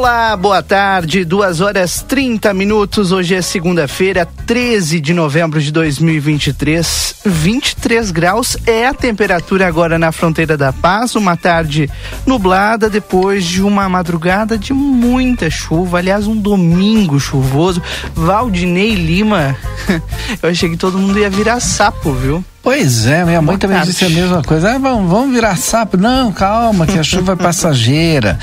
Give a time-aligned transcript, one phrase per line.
[0.00, 3.12] Olá, boa tarde, 2 horas 30 minutos.
[3.12, 7.16] Hoje é segunda-feira, 13 de novembro de 2023.
[7.26, 11.16] 23 graus é a temperatura agora na fronteira da paz.
[11.16, 11.90] Uma tarde
[12.24, 15.98] nublada depois de uma madrugada de muita chuva.
[15.98, 17.82] Aliás, um domingo chuvoso.
[18.14, 19.54] Valdinei Lima,
[20.42, 22.42] eu achei que todo mundo ia virar sapo, viu?
[22.62, 23.92] Pois é, minha mãe Boa também tarde.
[23.92, 24.72] disse a mesma coisa.
[24.74, 25.96] Ah, vamos, vamos virar sapo.
[25.96, 28.38] Não, calma, que a chuva é passageira.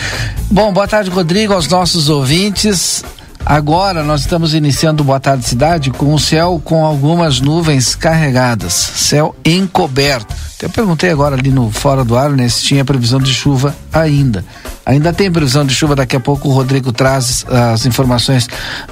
[0.50, 3.04] Bom, boa tarde, Rodrigo, aos nossos ouvintes.
[3.50, 9.34] Agora nós estamos iniciando Boa Tarde Cidade com o céu com algumas nuvens carregadas, céu
[9.46, 10.36] encoberto.
[10.62, 14.44] Eu perguntei agora ali no Fora do Ar, né, se tinha previsão de chuva ainda.
[14.86, 18.50] Ainda tem previsão de chuva, daqui a pouco o Rodrigo traz as informações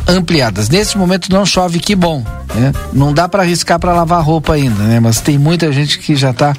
[0.07, 0.69] ampliadas.
[0.69, 2.23] Nesse momento não chove, que bom.
[2.53, 2.71] Né?
[2.93, 5.01] Não dá para arriscar para lavar roupa ainda, né?
[5.01, 6.53] Mas tem muita gente que já está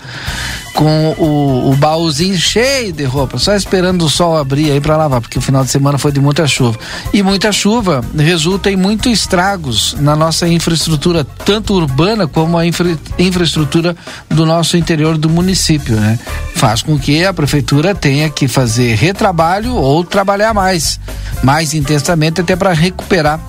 [0.76, 5.22] com o, o baúzinho cheio de roupa, só esperando o sol abrir aí para lavar,
[5.22, 6.78] porque o final de semana foi de muita chuva.
[7.14, 12.96] E muita chuva resulta em muitos estragos na nossa infraestrutura, tanto urbana como a infra,
[13.18, 13.96] infraestrutura
[14.28, 16.18] do nosso interior do município, né?
[16.54, 21.00] Faz com que a prefeitura tenha que fazer retrabalho ou trabalhar mais,
[21.42, 23.40] mais intensamente até para recuperar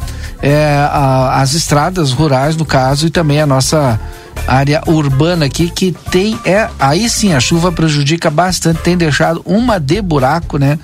[0.42, 4.00] é, a, as estradas rurais, no caso, e também a nossa
[4.47, 9.80] área urbana aqui que tem é aí sim a chuva prejudica bastante, tem deixado uma
[9.80, 10.77] de buraco, né?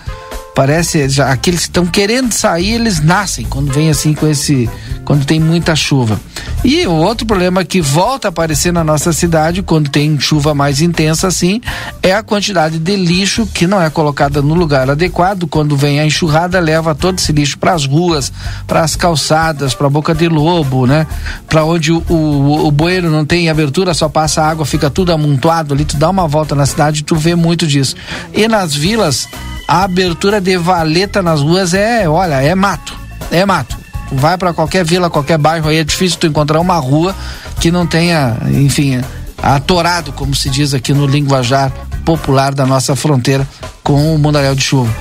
[0.56, 4.70] Parece já aqueles que estão querendo sair, eles nascem quando vem assim com esse
[5.04, 6.20] quando tem muita chuva.
[6.64, 10.80] E o outro problema que volta a aparecer na nossa cidade quando tem chuva mais
[10.80, 11.60] intensa assim
[12.02, 15.48] é a quantidade de lixo que não é colocada no lugar adequado.
[15.48, 18.32] Quando vem a enxurrada, leva todo esse lixo para as ruas,
[18.66, 21.06] para as calçadas, para a boca de lobo, né?
[21.50, 25.74] Para onde o, o, o bueiro não tem abertura, só passa água, fica tudo amontoado
[25.74, 25.84] ali.
[25.84, 27.96] Tu dá uma volta na cidade, tu vê muito disso.
[28.34, 29.28] E nas vilas,
[29.68, 32.96] a abertura de valeta nas ruas é, olha, é mato.
[33.32, 37.16] É mato vai para qualquer vila, qualquer bairro aí, é difícil tu encontrar uma rua
[37.60, 39.02] que não tenha, enfim,
[39.42, 41.72] atorado, como se diz aqui no linguajar
[42.06, 43.48] popular da nossa fronteira
[43.82, 44.94] com o mundaréu de chuva.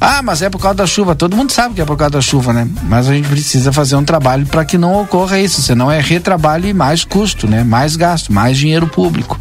[0.00, 1.16] Ah, mas é por causa da chuva.
[1.16, 2.68] Todo mundo sabe que é por causa da chuva, né?
[2.84, 5.60] Mas a gente precisa fazer um trabalho para que não ocorra isso.
[5.60, 7.64] Senão é retrabalho e mais custo, né?
[7.64, 9.36] Mais gasto, mais dinheiro público.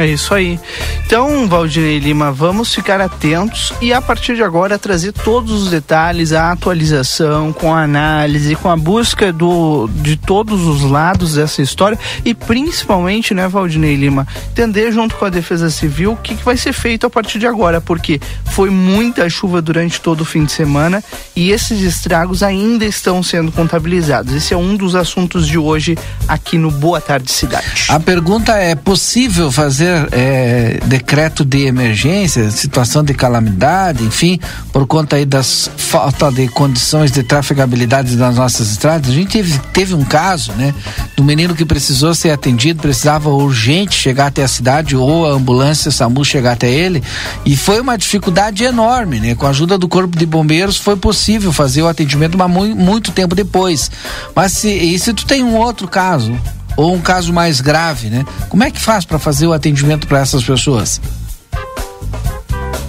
[0.00, 0.58] É isso aí.
[1.04, 6.32] Então, Valdinei Lima, vamos ficar atentos e a partir de agora trazer todos os detalhes,
[6.32, 11.98] a atualização, com a análise, com a busca do, de todos os lados dessa história
[12.24, 16.56] e principalmente, né, Valdinei Lima, entender junto com a Defesa Civil o que, que vai
[16.56, 20.52] ser feito a partir de agora, porque foi muita chuva durante todo o fim de
[20.52, 21.04] semana
[21.36, 24.32] e esses estragos ainda estão sendo contabilizados.
[24.32, 27.66] Esse é um dos assuntos de hoje aqui no Boa Tarde Cidade.
[27.88, 34.38] A pergunta é: possível fazer é, decreto de emergência, situação de calamidade, enfim,
[34.72, 39.10] por conta aí das falta de condições de trafegabilidade das nossas estradas.
[39.10, 40.74] A gente teve, teve um caso, né,
[41.16, 45.90] do menino que precisou ser atendido, precisava urgente chegar até a cidade ou a ambulância
[45.90, 47.02] SAMU chegar até ele,
[47.44, 49.34] e foi uma dificuldade enorme, né?
[49.34, 53.12] Com a ajuda do corpo de bombeiros foi possível fazer o atendimento, mas muito, muito
[53.12, 53.90] tempo depois.
[54.34, 56.38] Mas se, e se tu tem um outro caso,
[56.80, 58.24] ou um caso mais grave, né?
[58.48, 61.00] Como é que faz para fazer o atendimento para essas pessoas?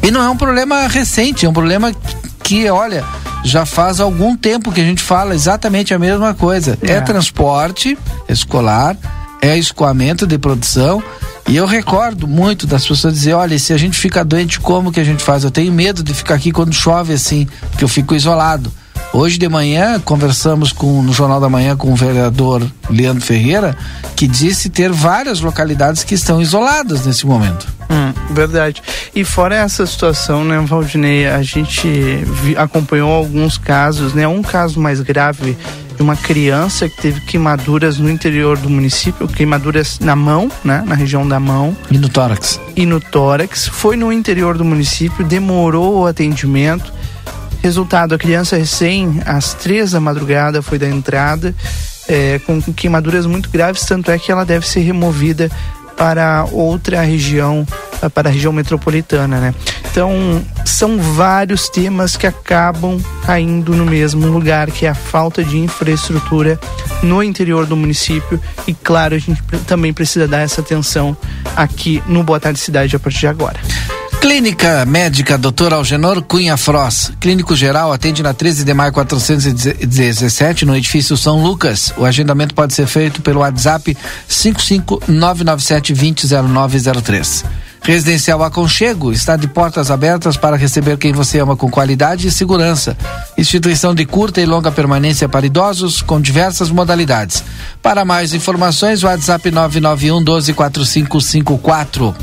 [0.01, 1.93] E não é um problema recente, é um problema
[2.41, 3.03] que, olha,
[3.43, 6.77] já faz algum tempo que a gente fala exatamente a mesma coisa.
[6.81, 7.97] É, é transporte
[8.29, 8.95] escolar,
[9.41, 11.03] é escoamento de produção.
[11.47, 15.01] E eu recordo muito das pessoas dizer, olha, se a gente fica doente, como que
[15.01, 15.43] a gente faz?
[15.43, 18.71] Eu tenho medo de ficar aqui quando chove assim, porque eu fico isolado.
[19.13, 23.75] Hoje de manhã conversamos com no Jornal da Manhã com o vereador Leandro Ferreira,
[24.15, 27.67] que disse ter várias localidades que estão isoladas nesse momento.
[27.89, 28.81] Hum, verdade.
[29.13, 31.89] E fora essa situação, né, Valdinei, a gente
[32.55, 34.25] acompanhou alguns casos, né?
[34.25, 35.57] Um caso mais grave
[35.97, 40.95] de uma criança que teve queimaduras no interior do município, queimaduras na mão, né, na
[40.95, 41.75] região da mão.
[41.91, 42.61] E no tórax.
[42.77, 43.67] E no tórax.
[43.67, 46.93] Foi no interior do município, demorou o atendimento
[47.61, 51.53] Resultado, a criança recém, às três da madrugada, foi da entrada,
[52.07, 55.49] é, com queimaduras muito graves, tanto é que ela deve ser removida
[55.95, 57.65] para outra região,
[58.15, 59.55] para a região metropolitana, né?
[59.91, 65.59] Então, são vários temas que acabam caindo no mesmo lugar, que é a falta de
[65.59, 66.59] infraestrutura
[67.03, 68.41] no interior do município.
[68.65, 71.15] E, claro, a gente também precisa dar essa atenção
[71.55, 73.59] aqui no Boa Tarde Cidade a partir de agora.
[74.21, 75.73] Clínica Médica Dr.
[75.73, 77.11] Algenor Cunha Fross.
[77.19, 81.91] Clínico Geral atende na 13 de maio 417 no edifício São Lucas.
[81.97, 83.97] O agendamento pode ser feito pelo WhatsApp
[84.27, 87.45] 55997 200903.
[87.83, 92.95] Residencial Aconchego está de portas abertas para receber quem você ama com qualidade e segurança.
[93.35, 97.43] Instituição de curta e longa permanência para idosos com diversas modalidades.
[97.81, 102.15] Para mais informações, WhatsApp 991 124554.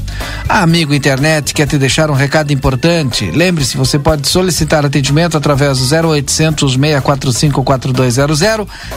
[0.48, 3.28] Amigo internet quer te deixar um recado importante.
[3.32, 8.40] Lembre-se, você pode solicitar atendimento através do 0800 645 4200.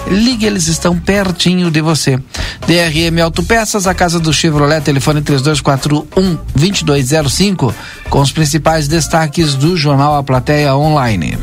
[0.07, 2.19] Ligue, eles estão pertinho de você.
[2.68, 7.74] DRM Autopeças, a casa do Chevrolet, telefone 3241 2205,
[8.09, 11.38] com os principais destaques do jornal A Plateia Online.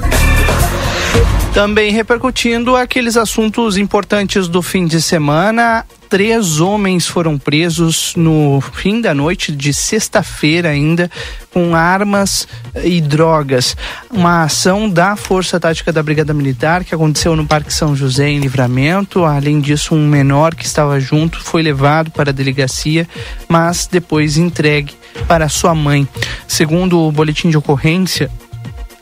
[1.53, 5.85] Também repercutindo aqueles assuntos importantes do fim de semana.
[6.09, 11.11] Três homens foram presos no fim da noite de sexta-feira, ainda
[11.53, 12.47] com armas
[12.83, 13.77] e drogas.
[14.11, 18.39] Uma ação da Força Tática da Brigada Militar que aconteceu no Parque São José, em
[18.39, 19.25] Livramento.
[19.25, 23.07] Além disso, um menor que estava junto foi levado para a delegacia,
[23.49, 24.95] mas depois entregue
[25.27, 26.07] para sua mãe.
[26.47, 28.31] Segundo o boletim de ocorrência,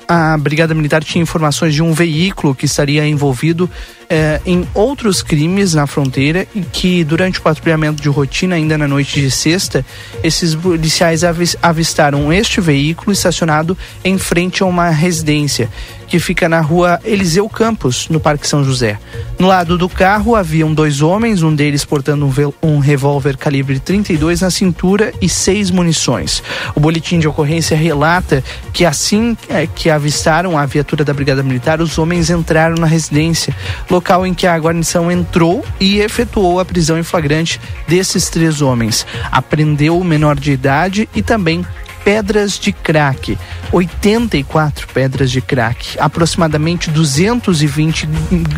[0.08, 3.68] a Brigada Militar tinha informações de um veículo que estaria envolvido
[4.08, 8.86] eh, em outros crimes na fronteira e que durante o patrulhamento de rotina, ainda na
[8.86, 9.84] noite de sexta,
[10.22, 11.22] esses policiais
[11.60, 15.68] avistaram este veículo estacionado em frente a uma residência
[16.06, 18.98] que fica na rua Eliseu Campos, no Parque São José.
[19.38, 22.32] No lado do carro haviam dois homens, um deles portando um,
[22.62, 26.42] um revólver calibre 32 na cintura e seis munições.
[26.74, 28.42] O boletim de ocorrência relata
[28.72, 33.54] que assim é, que avistaram a viatura da Brigada Militar, os homens entraram na residência,
[33.90, 39.06] local em que a guarnição entrou e efetuou a prisão em flagrante desses três homens.
[39.30, 41.64] Apreendeu o menor de idade e também
[42.06, 43.36] pedras de crack,
[43.72, 48.06] 84 pedras de crack, aproximadamente 220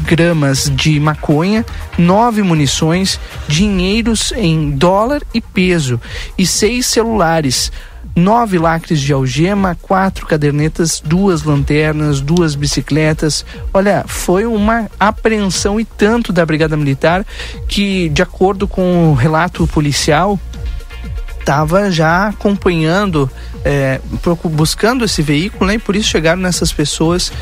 [0.05, 1.65] gramas de maconha,
[1.97, 3.19] nove munições,
[3.49, 5.99] dinheiros em dólar e peso
[6.37, 7.73] e seis celulares
[8.15, 13.47] nove lacres de algema, quatro cadernetas, duas lanternas, duas bicicletas.
[13.73, 17.25] Olha, foi uma apreensão e tanto da Brigada Militar
[17.69, 20.39] que, de acordo com o relato policial,
[21.49, 23.31] estava já acompanhando,
[23.65, 24.01] é,
[24.45, 25.77] buscando esse veículo, né?
[25.77, 27.33] E por isso chegaram nessas pessoas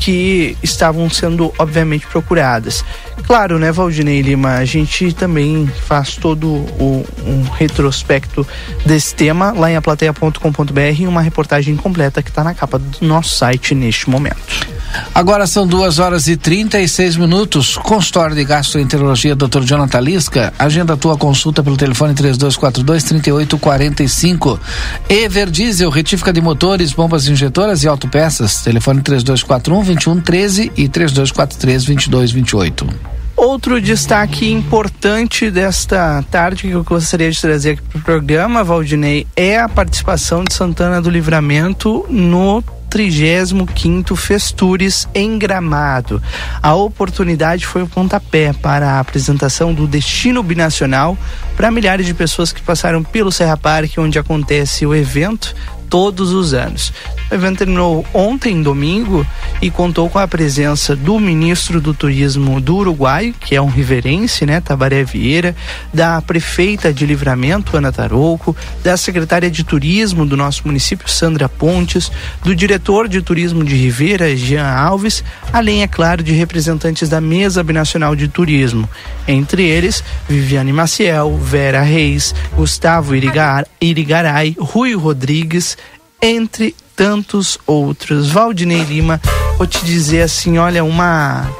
[0.00, 2.84] que estavam sendo, obviamente, procuradas.
[3.24, 8.44] Claro, né, Valdinei Lima, a gente também faz todo o, um retrospecto
[8.84, 13.76] desse tema lá em aplateia.com.br uma reportagem completa que está na capa do nosso site
[13.76, 14.81] neste momento.
[15.14, 17.76] Agora são duas horas e 36 minutos.
[17.76, 19.62] Consultório de Gastroenterologia, Dr.
[19.62, 20.52] Jonathan Lisca.
[20.58, 24.60] Agenda tua consulta pelo telefone 3242 3845.
[25.08, 28.62] Ever Diesel, retífica de motores, bombas injetoras e autopeças.
[28.62, 33.12] Telefone 3241 2113 e 3243 2228.
[33.36, 39.26] Outro destaque importante desta tarde que eu gostaria de trazer aqui para o programa, Valdinei,
[39.34, 46.22] é a participação de Santana do Livramento no 35º Festures em Gramado.
[46.62, 51.16] A oportunidade foi o pontapé para a apresentação do Destino Binacional
[51.56, 55.54] para milhares de pessoas que passaram pelo Serra Parque, onde acontece o evento
[55.92, 56.90] todos os anos.
[57.30, 59.26] O evento terminou ontem, domingo,
[59.60, 64.46] e contou com a presença do ministro do Turismo do Uruguai, que é um riverense,
[64.46, 65.54] né, Tabaré Vieira,
[65.92, 72.10] da prefeita de Livramento, Ana Tarouco, da secretária de Turismo do nosso município, Sandra Pontes,
[72.42, 75.22] do diretor de Turismo de Rivera, Jean Alves,
[75.52, 78.88] além, é claro, de representantes da Mesa Binacional de Turismo,
[79.28, 85.76] entre eles Viviane Maciel, Vera Reis, Gustavo Irigar, Irigaray, Rui Rodrigues,
[86.22, 88.30] entre tantos outros.
[88.30, 89.20] Valdinei Lima,
[89.58, 91.50] vou te dizer assim, olha, uma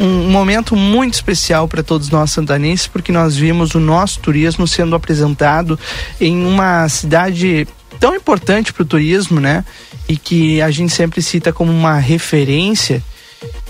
[0.00, 4.96] um momento muito especial para todos nós santanenses, porque nós vimos o nosso turismo sendo
[4.96, 5.78] apresentado
[6.20, 7.68] em uma cidade
[8.00, 9.64] tão importante para o turismo, né?
[10.08, 13.00] E que a gente sempre cita como uma referência.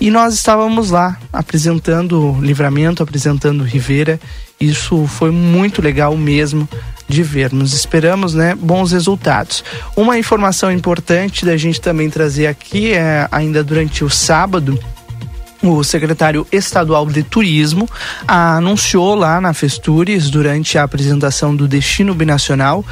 [0.01, 4.19] E nós estávamos lá apresentando Livramento, apresentando Rivera.
[4.59, 6.67] Isso foi muito legal mesmo
[7.09, 7.73] de vermos.
[7.75, 9.65] Esperamos, né, bons resultados.
[9.97, 14.79] Uma informação importante da gente também trazer aqui é ainda durante o sábado
[15.63, 17.89] o secretário estadual de turismo
[18.29, 22.85] anunciou lá na Festures durante a apresentação do Destino Binacional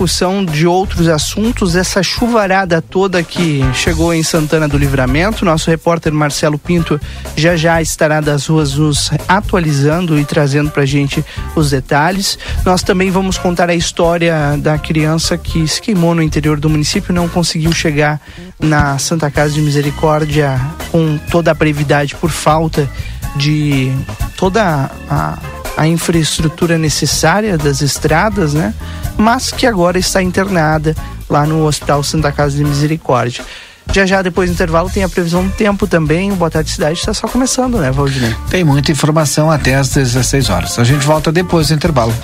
[0.53, 5.45] de outros assuntos, essa chuvarada toda que chegou em Santana do Livramento.
[5.45, 7.01] Nosso repórter Marcelo Pinto
[7.35, 11.25] já já estará das ruas nos atualizando e trazendo pra gente
[11.55, 12.39] os detalhes.
[12.65, 17.15] Nós também vamos contar a história da criança que se queimou no interior do município,
[17.15, 18.21] não conseguiu chegar
[18.61, 20.61] na Santa Casa de Misericórdia
[20.93, 22.89] com toda a brevidade por falta
[23.37, 23.93] de
[24.37, 25.39] toda a,
[25.77, 28.75] a infraestrutura necessária das estradas, né?
[29.17, 30.95] Mas que agora está internada
[31.29, 33.45] lá no Hospital Santa Casa de Misericórdia.
[33.93, 36.33] Já já depois do intervalo tem a previsão do tempo também.
[36.33, 38.35] O Boa Tarde Cidade está só começando, né, Valdinei?
[38.51, 40.79] Tem muita informação até às 16 horas.
[40.79, 42.15] A gente volta depois do intervalo.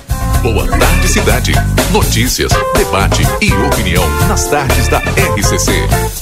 [0.43, 1.53] Boa Tarde Cidade.
[1.91, 6.22] Notícias, debate e opinião nas tardes da RCC.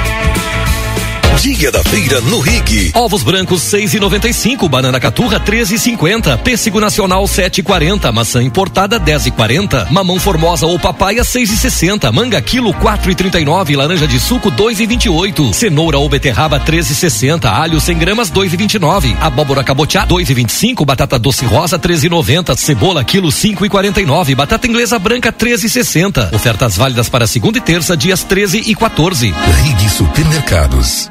[1.41, 2.91] Dia da feira no Rig.
[2.93, 10.77] Ovos brancos 6,95, banana caturra 13,50, pêssego nacional 7,40, maçã importada 10,40, mamão formosa ou
[10.77, 17.97] papaya 6,60, manga quilo 4,39, laranja de suco 2,28, cenoura ou beterraba 13,60, alho 100
[17.97, 25.33] gramas 2,29, abóbora cabotiá 2,25, batata doce rosa 13,90, cebola quilo 5,49, batata inglesa branca
[25.33, 26.35] 13,60.
[26.35, 29.33] Ofertas válidas para segunda e terça, dias 13 e 14.
[29.63, 31.10] Rig Supermercados.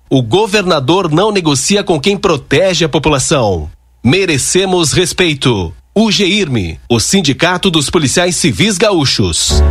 [0.13, 3.71] O governador não negocia com quem protege a população.
[4.03, 5.73] Merecemos respeito.
[5.95, 9.63] O GIRME, o Sindicato dos Policiais Civis Gaúchos.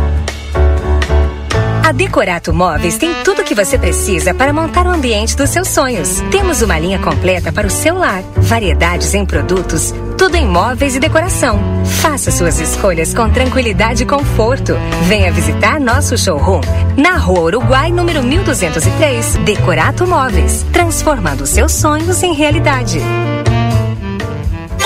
[1.85, 5.67] A Decorato Móveis tem tudo o que você precisa para montar o ambiente dos seus
[5.67, 6.21] sonhos.
[6.31, 10.99] Temos uma linha completa para o seu lar, variedades em produtos, tudo em móveis e
[10.99, 11.59] decoração.
[11.83, 14.75] Faça suas escolhas com tranquilidade e conforto.
[15.07, 16.61] Venha visitar nosso showroom
[16.95, 19.37] na Rua Uruguai, número 1203.
[19.37, 22.99] Decorato Móveis, transformando seus sonhos em realidade.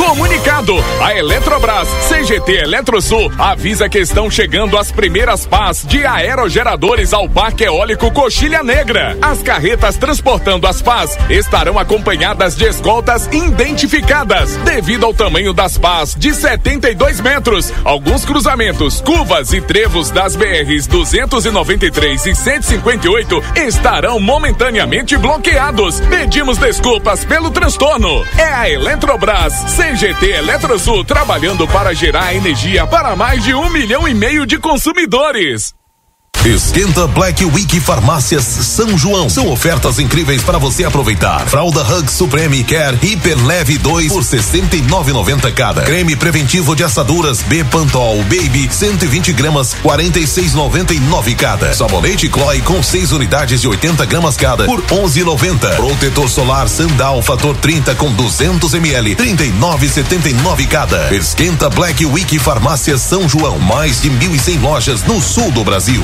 [0.06, 7.28] Comunicado: a Eletrobras CGT Eletrosul avisa que estão chegando as primeiras pás de aerogeradores ao
[7.28, 9.18] Parque Eólico Coxilha Negra.
[9.20, 14.56] As carretas transportando as pás estarão acompanhadas de escoltas identificadas.
[14.58, 20.86] Devido ao tamanho das pás de 72 metros, alguns cruzamentos, curvas e trevos das BRs
[20.86, 26.00] 293 e 158 estarão momentaneamente bloqueados.
[26.02, 28.24] Pedimos desculpas pelo transtorno.
[28.38, 34.14] É a Eletrobras CGT Eletrosul trabalhando para gerar energia para mais de um milhão e
[34.14, 35.74] meio de consumidores.
[36.46, 39.28] Esquenta Black Week Farmácias São João.
[39.30, 41.48] São ofertas incríveis para você aproveitar.
[41.48, 45.82] Fralda Hug Supreme Care Hiper Leve 2 por 69,90 cada.
[45.82, 51.74] Creme preventivo de assaduras B Pantol Baby 120 gramas 46,99 cada.
[51.74, 55.76] Sabonete Chloe com 6 unidades de 80 gramas cada por 11,90.
[55.76, 61.12] Protetor solar Sandal Fator 30 com 200 ml 39,79 cada.
[61.16, 63.58] Esquenta Black Week Farmácias São João.
[63.58, 66.04] Mais de 1.100 lojas no sul do Brasil.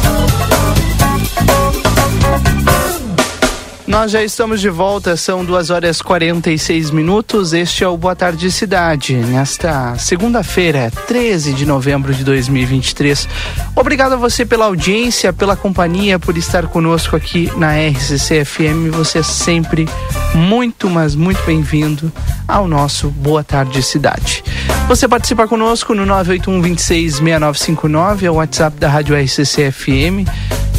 [3.87, 7.51] Nós já estamos de volta, são duas horas 46 minutos.
[7.51, 13.27] Este é o Boa Tarde Cidade, nesta segunda-feira, 13 de novembro de 2023.
[13.75, 18.91] Obrigado a você pela audiência, pela companhia, por estar conosco aqui na RCC FM.
[18.91, 19.89] Você é sempre
[20.35, 22.11] muito, mas muito bem-vindo
[22.47, 24.43] ao nosso Boa Tarde Cidade.
[24.87, 30.27] Você participa conosco no 981 26 6959, é o WhatsApp da Rádio RCC FM.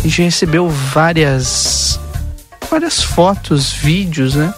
[0.05, 2.01] A gente recebeu várias
[2.73, 4.55] várias fotos, vídeos, né?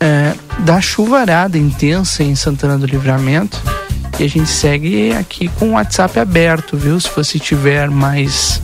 [0.00, 3.62] É, da chuvarada intensa em Santana do Livramento.
[4.18, 6.98] E a gente segue aqui com o WhatsApp aberto, viu?
[6.98, 8.60] Se você tiver mais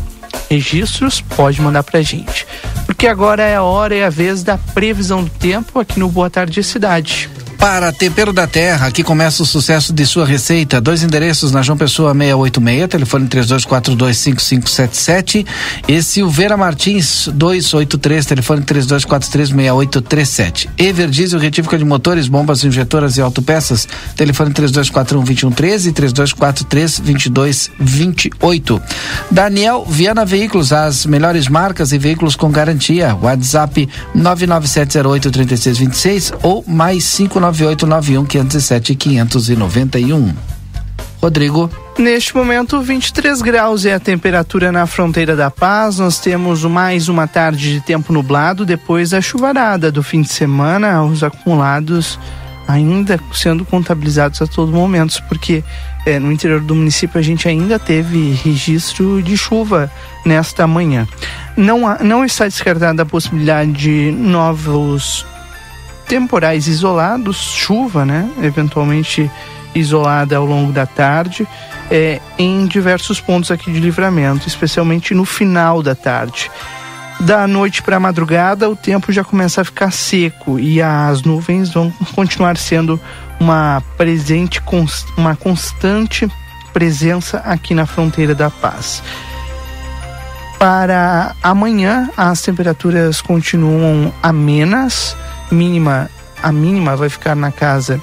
[0.51, 2.45] registros, pode mandar pra gente.
[2.85, 6.29] Porque agora é a hora e a vez da previsão do tempo aqui no Boa
[6.29, 7.31] Tarde Cidade.
[7.63, 10.81] Para Tempero da Terra, aqui começa o sucesso de sua receita.
[10.81, 15.47] Dois endereços na João Pessoa 686, telefone 32425577
[15.87, 20.71] e Silveira Martins 283, telefone 32436837.
[20.77, 28.83] Everdiesel retífica de motores, bombas injetoras e autopeças, telefone 32412113 e 32432228.
[29.31, 33.17] Daniel Viana Veículos, as melhores marcas e veículos com garantia.
[33.23, 40.35] WhatsApp 997083626 ou mais 59 9891 507 591.
[41.21, 41.71] Rodrigo.
[41.99, 45.99] Neste momento, 23 graus é a temperatura na fronteira da Paz.
[45.99, 51.05] Nós temos mais uma tarde de tempo nublado depois da chuvarada do fim de semana,
[51.05, 52.19] os acumulados
[52.67, 55.63] ainda sendo contabilizados a todo momento, porque
[56.07, 59.91] é, no interior do município a gente ainda teve registro de chuva
[60.25, 61.07] nesta manhã.
[61.57, 65.27] Não, há, não está descartada a possibilidade de novos
[66.13, 68.29] temporais isolados, chuva, né?
[68.43, 69.31] Eventualmente
[69.75, 71.49] isolada ao longo da tarde,
[71.91, 76.51] é, em diversos pontos aqui de livramento, especialmente no final da tarde.
[77.21, 81.73] Da noite para a madrugada, o tempo já começa a ficar seco e as nuvens
[81.73, 83.01] vão continuar sendo
[83.41, 84.61] uma presente,
[85.17, 86.31] uma constante
[86.75, 89.03] presença aqui na fronteira da paz.
[90.59, 95.17] Para amanhã, as temperaturas continuam amenas
[95.53, 96.11] mínima,
[96.43, 98.01] a mínima vai ficar na casa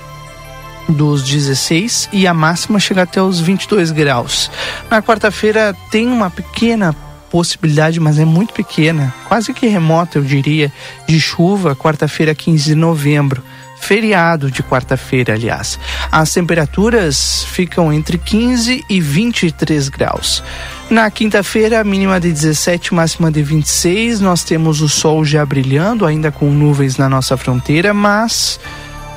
[0.87, 4.49] dos 16 e a máxima chega até os 22 graus.
[4.89, 6.95] Na quarta-feira tem uma pequena
[7.29, 10.71] possibilidade, mas é muito pequena, quase que remota, eu diria,
[11.07, 13.43] de chuva, quarta-feira, 15 de novembro.
[13.79, 15.79] Feriado de quarta-feira, aliás.
[16.11, 20.43] As temperaturas ficam entre 15 e 23 graus.
[20.89, 24.21] Na quinta-feira, mínima de 17, máxima de 26.
[24.21, 28.59] Nós temos o sol já brilhando, ainda com nuvens na nossa fronteira, mas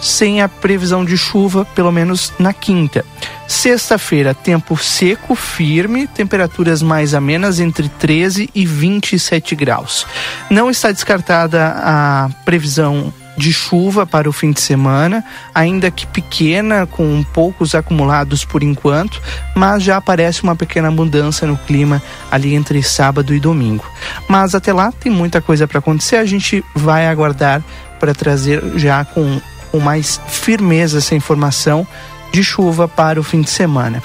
[0.00, 3.04] sem a previsão de chuva, pelo menos na quinta.
[3.46, 10.06] Sexta-feira, tempo seco, firme, temperaturas mais amenas entre 13 e 27 graus.
[10.50, 16.86] Não está descartada a previsão de chuva para o fim de semana, ainda que pequena,
[16.86, 19.20] com poucos acumulados por enquanto,
[19.54, 23.84] mas já aparece uma pequena mudança no clima ali entre sábado e domingo.
[24.28, 27.62] Mas até lá tem muita coisa para acontecer, a gente vai aguardar
[27.98, 29.40] para trazer já com,
[29.70, 31.86] com mais firmeza essa informação
[32.32, 34.02] de chuva para o fim de semana.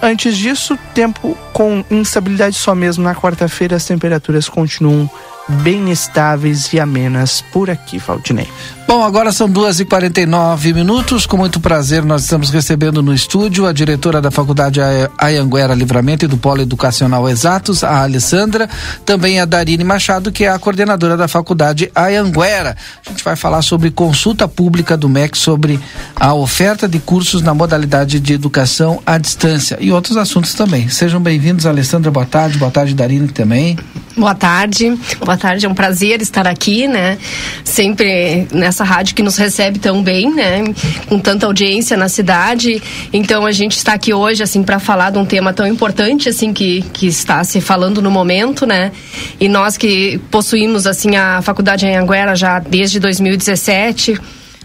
[0.00, 5.10] Antes disso, tempo com instabilidade só mesmo na quarta-feira, as temperaturas continuam
[5.48, 8.48] bem estáveis e amenas por aqui, Valdinei.
[8.88, 11.26] Bom, agora são duas e quarenta e nove minutos.
[11.26, 14.80] Com muito prazer, nós estamos recebendo no estúdio a diretora da Faculdade
[15.18, 18.66] Ayanguera Livramento e do Polo Educacional Exatos, a Alessandra,
[19.04, 22.78] também a Darine Machado, que é a coordenadora da Faculdade Ayanguera.
[23.04, 25.78] A gente vai falar sobre consulta pública do MEC sobre
[26.16, 30.88] a oferta de cursos na modalidade de educação à distância e outros assuntos também.
[30.88, 32.10] Sejam bem-vindos, Alessandra.
[32.10, 32.56] Boa tarde.
[32.56, 33.78] Boa tarde, Darine também.
[34.16, 34.98] Boa tarde.
[35.20, 35.66] Boa tarde.
[35.66, 37.18] É um prazer estar aqui, né?
[37.62, 40.62] Sempre nessa essa rádio que nos recebe tão bem, né?
[41.08, 42.80] Com tanta audiência na cidade.
[43.12, 46.52] Então a gente está aqui hoje assim para falar de um tema tão importante assim
[46.52, 48.92] que, que está se falando no momento, né?
[49.40, 54.20] E nós que possuímos assim a faculdade em Anguera já desde 2017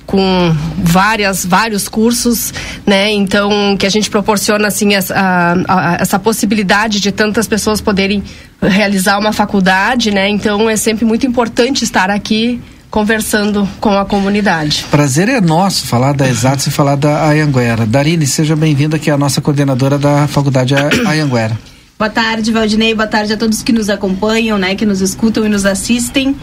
[0.06, 2.54] com várias vários cursos
[2.86, 7.80] né então que a gente proporciona assim essa, a, a, essa possibilidade de tantas pessoas
[7.80, 8.22] poderem
[8.62, 12.60] realizar uma faculdade né então é sempre muito importante estar aqui
[12.94, 14.86] conversando com a comunidade.
[14.92, 17.88] Prazer é nosso falar da Exatos e falar da Ayanguera.
[17.88, 20.76] Darine, seja bem-vinda aqui, a nossa coordenadora da Faculdade
[21.08, 21.58] Ayanguera.
[21.98, 22.94] Boa tarde, Valdinei.
[22.94, 26.36] Boa tarde a todos que nos acompanham, né, que nos escutam e nos assistem.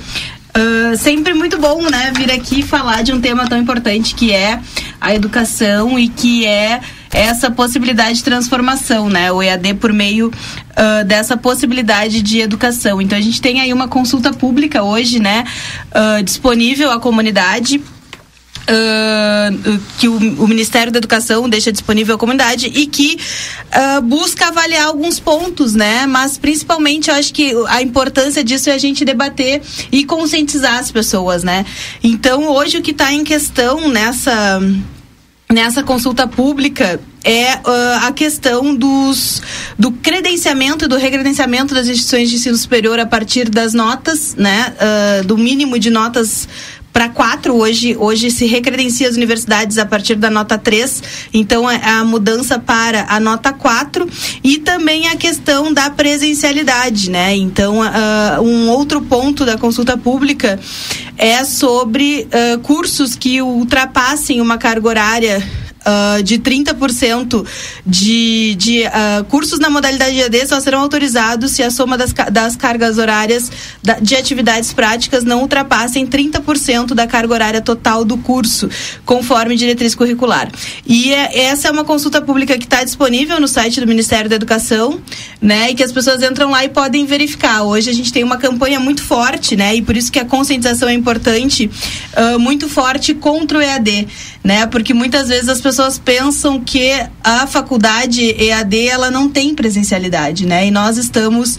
[0.56, 4.58] Uh, sempre muito bom, né, vir aqui falar de um tema tão importante que é
[5.00, 6.80] a educação e que é
[7.12, 9.32] essa possibilidade de transformação, né?
[9.32, 13.00] O EAD por meio uh, dessa possibilidade de educação.
[13.00, 15.44] Então a gente tem aí uma consulta pública hoje, né?
[15.90, 17.80] Uh, disponível à comunidade
[18.62, 23.18] Uh, que o, o, Ministério da Educação deixa disponível à comunidade e que
[23.75, 26.07] uh, busca avaliar alguns pontos, né?
[26.07, 30.92] Mas principalmente eu acho que a importância disso é a gente debater e conscientizar as
[30.92, 31.66] pessoas, né?
[32.03, 34.61] Então hoje o que está em questão nessa
[35.51, 39.42] nessa consulta pública é uh, a questão dos,
[39.79, 44.75] do credenciamento e do recredenciamento das instituições de ensino superior a partir das notas, né,
[44.81, 46.49] uh, do mínimo de notas
[46.92, 51.81] para quatro hoje hoje se recredencia as universidades a partir da nota 3 então é
[51.83, 54.09] a mudança para a nota 4
[54.42, 57.35] e também a questão da presencialidade né?
[57.37, 60.59] Então uh, um outro ponto da consulta pública
[61.16, 67.46] é sobre uh, cursos que ultrapassem uma carga horária uh, de 30%
[67.86, 72.56] de, de uh, cursos na modalidade EAD só serão autorizados se a soma das, das
[72.56, 73.50] cargas horárias
[73.82, 78.68] da, de atividades práticas não ultrapassem 30% da carga horária total do curso,
[79.04, 80.50] conforme diretriz curricular.
[80.86, 84.36] E é, essa é uma consulta pública que está disponível no site do Ministério da
[84.36, 85.00] Educação,
[85.40, 85.70] né?
[85.70, 87.62] E que as pessoas entram lá e podem verificar.
[87.62, 89.74] Hoje a gente tem uma campanha muito forte, né?
[89.74, 91.70] E por isso que a conscientização é importante,
[92.16, 94.08] uh, muito forte contra o EAD,
[94.42, 94.66] né?
[94.66, 96.90] Porque muitas vezes as pessoas pensam que
[97.22, 100.66] a faculdade EAD ela não tem presencialidade, né?
[100.66, 101.57] E nós estamos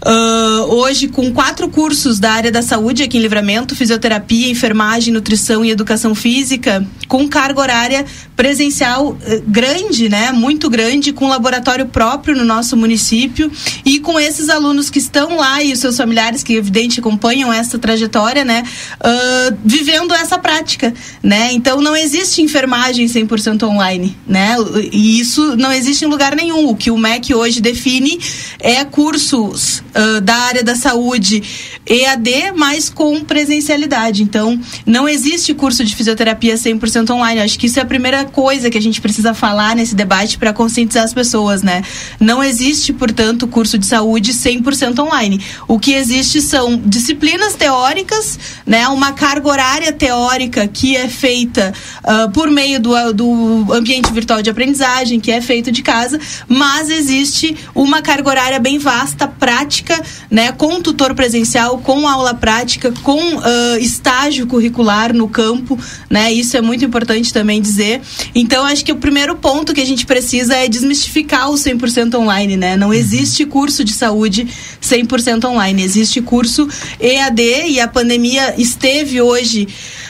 [0.00, 5.64] Uh, hoje com quatro cursos da área da saúde aqui em Livramento, fisioterapia, enfermagem, nutrição
[5.64, 8.06] e educação física, com carga horária
[8.36, 10.30] presencial uh, grande, né?
[10.30, 13.50] Muito grande, com laboratório próprio no nosso município
[13.84, 17.76] e com esses alunos que estão lá e os seus familiares que evidente acompanham essa
[17.76, 18.62] trajetória, né?
[19.00, 21.50] Uh, vivendo essa prática, né?
[21.52, 24.54] Então não existe enfermagem 100% online, né?
[24.92, 26.68] E isso não existe em lugar nenhum.
[26.68, 28.20] O que o MEC hoje define
[28.60, 31.42] é cursos uh, da área da saúde
[31.86, 34.22] EAD, mas com presencialidade.
[34.22, 37.40] Então, não existe curso de fisioterapia 100% online.
[37.40, 40.52] acho que isso é a primeira coisa que a gente precisa falar nesse debate para
[40.52, 41.82] conscientizar as pessoas, né?
[42.20, 45.40] Não existe, portanto, curso de saúde 100% online.
[45.66, 48.86] O que existe são disciplinas teóricas, né?
[48.88, 51.72] Uma carga horária teórica que é feita
[52.04, 56.90] uh, por meio do, do ambiente virtual de aprendizagem, que é feito de casa, mas
[56.90, 62.92] existe uma carga horária bem vasta, prática prática, né, com tutor presencial, com aula prática,
[63.02, 65.78] com uh, estágio curricular no campo,
[66.10, 66.32] né?
[66.32, 68.00] Isso é muito importante também dizer.
[68.34, 72.56] Então, acho que o primeiro ponto que a gente precisa é desmistificar o 100% online,
[72.56, 72.76] né?
[72.76, 74.48] Não existe curso de saúde
[74.80, 76.68] 100% online, existe curso
[77.00, 79.68] EAD e a pandemia esteve hoje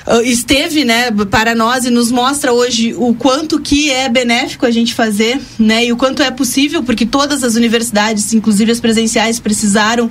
[0.09, 4.71] uh, esteve, né, para nós e nos mostra hoje o quanto que é benéfico a
[4.71, 9.39] gente fazer, né, e o quanto é possível, porque todas as universidades, inclusive as presenciais,
[9.59, 10.11] precisaram uh,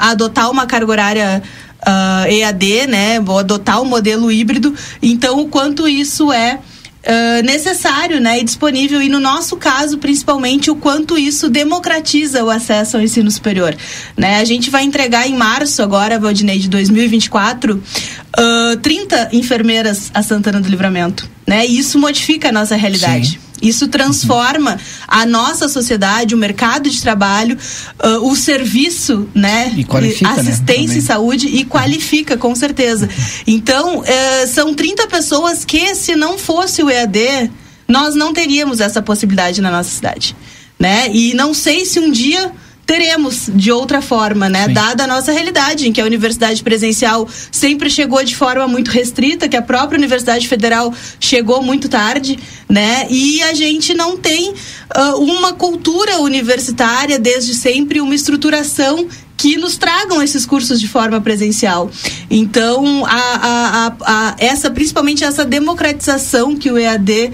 [0.00, 1.42] adotar uma carga horária
[1.82, 4.72] uh, EAD, né, adotar o um modelo híbrido.
[5.02, 6.60] Então, o quanto isso é
[7.06, 12.50] Uh, necessário né, e disponível, e no nosso caso, principalmente, o quanto isso democratiza o
[12.50, 13.76] acesso ao ensino superior.
[14.16, 14.40] Né?
[14.40, 20.60] A gente vai entregar em março, agora, Valdinei, de 2024, uh, 30 enfermeiras a Santana
[20.60, 21.30] do Livramento.
[21.46, 21.64] Né?
[21.64, 23.28] E isso modifica a nossa realidade.
[23.28, 23.45] Sim.
[23.60, 27.56] Isso transforma a nossa sociedade, o mercado de trabalho,
[28.04, 29.72] uh, o serviço, né?
[29.76, 30.98] E qualifica, né, assistência né?
[30.98, 33.08] e saúde e qualifica, com certeza.
[33.46, 37.50] Então, uh, são 30 pessoas que, se não fosse o EAD,
[37.88, 40.36] nós não teríamos essa possibilidade na nossa cidade.
[40.78, 41.10] Né?
[41.10, 42.52] E não sei se um dia
[42.86, 44.66] teremos de outra forma, né?
[44.66, 44.72] Sim.
[44.72, 49.48] Dada a nossa realidade, em que a universidade presencial sempre chegou de forma muito restrita,
[49.48, 53.08] que a própria Universidade Federal chegou muito tarde, né?
[53.10, 59.76] E a gente não tem uh, uma cultura universitária desde sempre, uma estruturação que nos
[59.76, 61.90] tragam esses cursos de forma presencial.
[62.30, 67.32] Então, a, a, a, essa, principalmente essa democratização que o EAD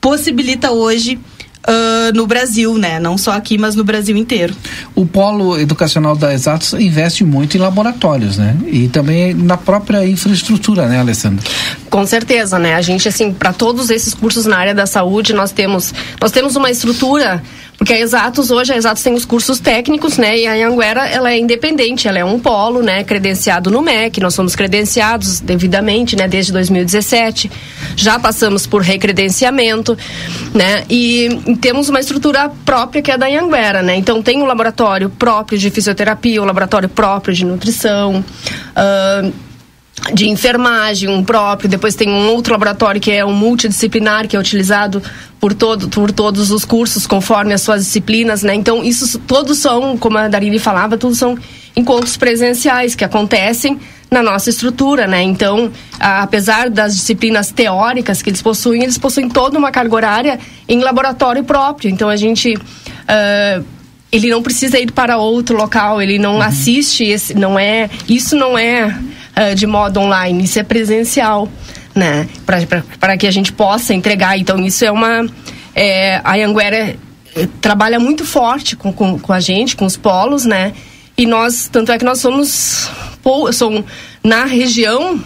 [0.00, 1.20] possibilita hoje
[1.68, 2.98] uh, no Brasil, né?
[2.98, 4.54] Não só aqui, mas no Brasil inteiro.
[4.94, 8.56] O Polo Educacional da Exatos investe muito em laboratórios, né?
[8.66, 11.44] E também na própria infraestrutura, né, Alessandra?
[11.90, 12.74] Com certeza, né?
[12.74, 16.56] A gente, assim, para todos esses cursos na área da saúde, nós temos, nós temos
[16.56, 17.42] uma estrutura
[17.76, 20.38] porque a Exatos hoje, a Exatos tem os cursos técnicos, né?
[20.38, 23.04] E a Anhanguera, ela é independente, ela é um polo, né?
[23.04, 26.28] Credenciado no MEC, nós somos credenciados devidamente, né?
[26.28, 27.50] Desde 2017.
[27.96, 29.98] Já passamos por recredenciamento,
[30.54, 30.84] né?
[30.88, 33.96] E temos uma estrutura própria que é da Anhanguera, né?
[33.96, 38.24] Então tem um laboratório próprio de fisioterapia, um laboratório próprio de nutrição,
[38.76, 39.32] uh,
[40.12, 44.38] de enfermagem, um próprio, depois tem um outro laboratório que é um multidisciplinar, que é
[44.38, 45.02] utilizado
[45.40, 48.54] por, todo, por todos os cursos, conforme as suas disciplinas, né?
[48.54, 51.38] Então, isso todos são, como a Darine falava, todos são
[51.74, 55.22] encontros presenciais que acontecem na nossa estrutura, né?
[55.22, 60.38] Então, a, apesar das disciplinas teóricas que eles possuem, eles possuem toda uma carga horária
[60.68, 61.90] em laboratório próprio.
[61.90, 62.54] Então, a gente...
[62.54, 63.64] Uh,
[64.12, 66.42] ele não precisa ir para outro local, ele não uhum.
[66.42, 68.96] assiste, esse, não é, isso não é
[69.36, 71.48] uh, de modo online, isso é presencial,
[71.94, 72.28] né?
[72.98, 74.38] Para que a gente possa entregar.
[74.38, 75.26] Então, isso é uma.
[75.74, 76.96] É, a Anguera
[77.36, 80.72] eh, trabalha muito forte com, com, com, a gente, com os polos, né?
[81.16, 82.88] E nós, tanto é que nós somos,
[83.52, 83.84] são,
[84.22, 85.20] na região,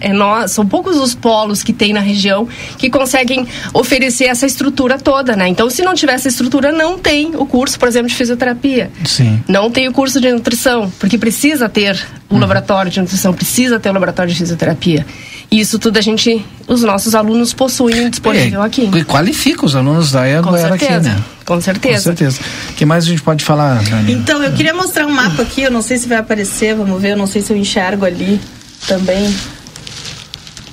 [0.00, 4.98] é nós, são poucos os polos que tem na região que conseguem oferecer essa estrutura
[4.98, 5.48] toda, né?
[5.48, 8.90] Então, se não tiver essa estrutura, não tem o curso, por exemplo, de fisioterapia.
[9.04, 9.42] Sim.
[9.48, 11.94] Não tem o curso de nutrição, porque precisa ter
[12.28, 12.40] o um uhum.
[12.40, 15.06] laboratório de nutrição, precisa ter o um laboratório de fisioterapia.
[15.52, 18.90] Isso tudo a gente, os nossos alunos possuem disponível é, aqui.
[18.94, 21.22] E qualifica os alunos da Anguera aqui, né?
[21.44, 22.10] Com certeza.
[22.10, 22.40] Com certeza.
[22.70, 24.12] O que mais a gente pode falar, Dani?
[24.14, 27.10] Então, eu queria mostrar um mapa aqui, eu não sei se vai aparecer, vamos ver,
[27.10, 28.40] eu não sei se eu enxergo ali
[28.88, 29.34] também.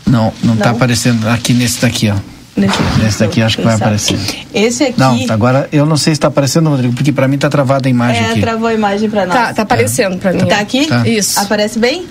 [0.09, 2.15] Não, não, está aparecendo aqui nesse daqui, ó.
[2.57, 4.19] Nesse, nesse daqui acho que vai aparecer.
[4.53, 4.99] Esse aqui.
[4.99, 7.89] Não, agora eu não sei se está aparecendo, Rodrigo, porque para mim está travada a
[7.89, 8.41] imagem é, aqui.
[8.41, 9.37] travou a imagem para nós.
[9.37, 10.17] Tá, tá aparecendo é.
[10.17, 10.45] para mim.
[10.45, 10.87] Tá aqui?
[10.87, 11.07] Tá.
[11.07, 11.39] Isso.
[11.39, 12.05] Aparece bem?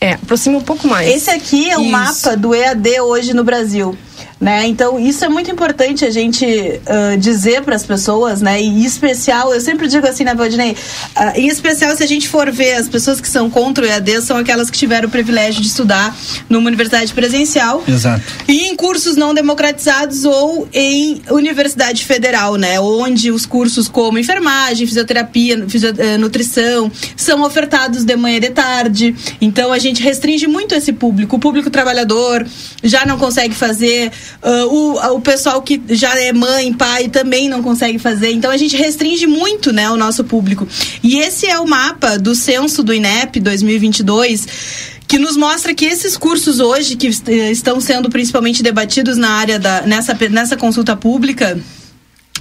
[0.00, 1.08] É, aproxima um pouco mais.
[1.08, 3.96] Esse aqui é o mapa do EAD hoje no Brasil.
[4.40, 4.66] Né?
[4.66, 8.60] Então, isso é muito importante a gente uh, dizer para as pessoas, né?
[8.60, 10.72] E em especial, eu sempre digo assim, né, Valdinei?
[10.72, 14.22] Uh, em especial, se a gente for ver as pessoas que são contra o EAD,
[14.22, 16.16] são aquelas que tiveram o privilégio de estudar
[16.48, 17.84] numa universidade presencial.
[17.86, 18.22] Exato.
[18.48, 22.80] E em cursos não democratizados ou em universidade federal, né?
[22.80, 29.14] Onde os cursos como enfermagem, fisioterapia, fisio, nutrição são ofertados de manhã e de tarde.
[29.38, 31.36] Então, a gente restringe muito esse público.
[31.36, 32.46] O público trabalhador
[32.82, 34.09] já não consegue fazer
[34.42, 38.32] Uh, o, o pessoal que já é mãe, pai, também não consegue fazer.
[38.32, 40.66] Então a gente restringe muito né, o nosso público.
[41.02, 46.16] E esse é o mapa do censo do INEP 2022 que nos mostra que esses
[46.16, 51.58] cursos hoje que estão sendo principalmente debatidos na área da nessa, nessa consulta pública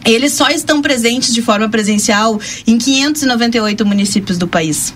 [0.05, 4.93] eles só estão presentes de forma presencial em 598 municípios do país.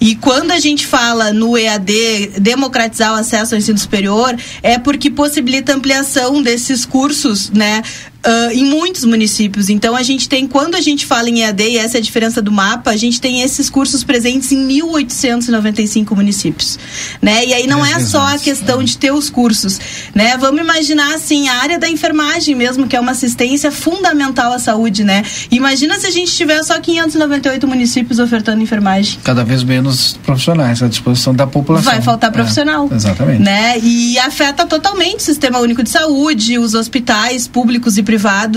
[0.00, 5.10] E quando a gente fala no EAD, democratizar o acesso ao ensino superior, é porque
[5.10, 7.82] possibilita ampliação desses cursos, né?
[8.24, 9.68] Uh, em muitos municípios.
[9.68, 12.40] Então a gente tem, quando a gente fala em EAD, e essa é a diferença
[12.40, 16.78] do mapa, a gente tem esses cursos presentes em 1.895 municípios.
[17.20, 17.46] Né?
[17.46, 19.80] E aí não é só a questão de ter os cursos.
[20.14, 20.36] Né?
[20.36, 25.04] Vamos imaginar assim, a área da enfermagem mesmo, que é uma assistência fundamental à saúde.
[25.04, 25.22] Né?
[25.50, 29.18] Imagina se a gente tiver só 598 municípios ofertando enfermagem.
[29.22, 31.92] Cada vez menos profissionais à disposição da população.
[31.92, 32.88] Vai faltar profissional.
[32.90, 33.42] É, exatamente.
[33.42, 33.78] Né?
[33.80, 38.13] E afeta totalmente o sistema único de saúde, os hospitais públicos e privados,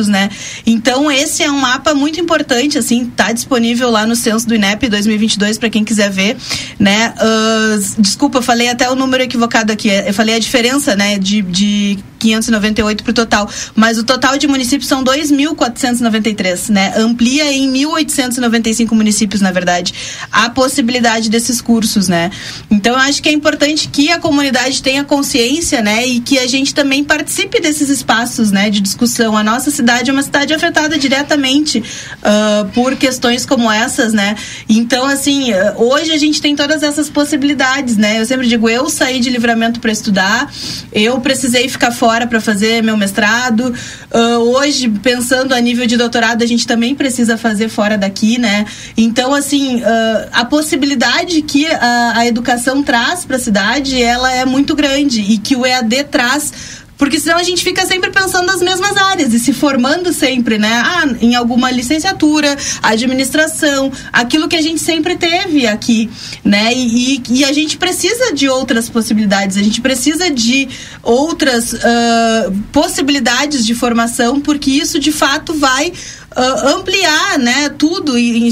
[0.07, 0.29] né?
[0.65, 4.89] Então esse é um mapa muito importante, assim, tá disponível lá no censo do INEP
[4.89, 6.37] 2022 para quem quiser ver,
[6.79, 7.13] né?
[7.17, 9.89] Uh, desculpa, falei até o número equivocado aqui.
[9.89, 14.47] Eu falei a diferença, né, de, de 598 para o total, mas o total de
[14.47, 16.93] municípios são 2.493, né?
[16.97, 19.93] Amplia em 1.895 municípios, na verdade,
[20.31, 22.31] a possibilidade desses cursos, né?
[22.69, 26.47] Então eu acho que é importante que a comunidade tenha consciência, né, e que a
[26.47, 29.37] gente também participe desses espaços, né, de discussão.
[29.37, 34.35] A nossa cidade é uma cidade afetada diretamente uh, por questões como essas, né?
[34.67, 38.19] Então assim, hoje a gente tem todas essas possibilidades, né?
[38.19, 40.51] Eu sempre digo, eu saí de livramento para estudar,
[40.91, 43.73] eu precisei ficar fora fora para fazer meu mestrado.
[44.13, 48.65] Uh, hoje, pensando a nível de doutorado, a gente também precisa fazer fora daqui, né?
[48.95, 54.45] Então, assim, uh, a possibilidade que a, a educação traz para a cidade, ela é
[54.45, 58.61] muito grande e que o EAD traz porque senão a gente fica sempre pensando nas
[58.61, 60.81] mesmas áreas e se formando sempre, né?
[60.83, 66.09] Ah, em alguma licenciatura, administração, aquilo que a gente sempre teve aqui,
[66.43, 66.73] né?
[66.73, 70.67] E, e, e a gente precisa de outras possibilidades, a gente precisa de
[71.03, 75.93] outras uh, possibilidades de formação, porque isso de fato vai
[76.37, 78.47] ampliar, né, tudo e,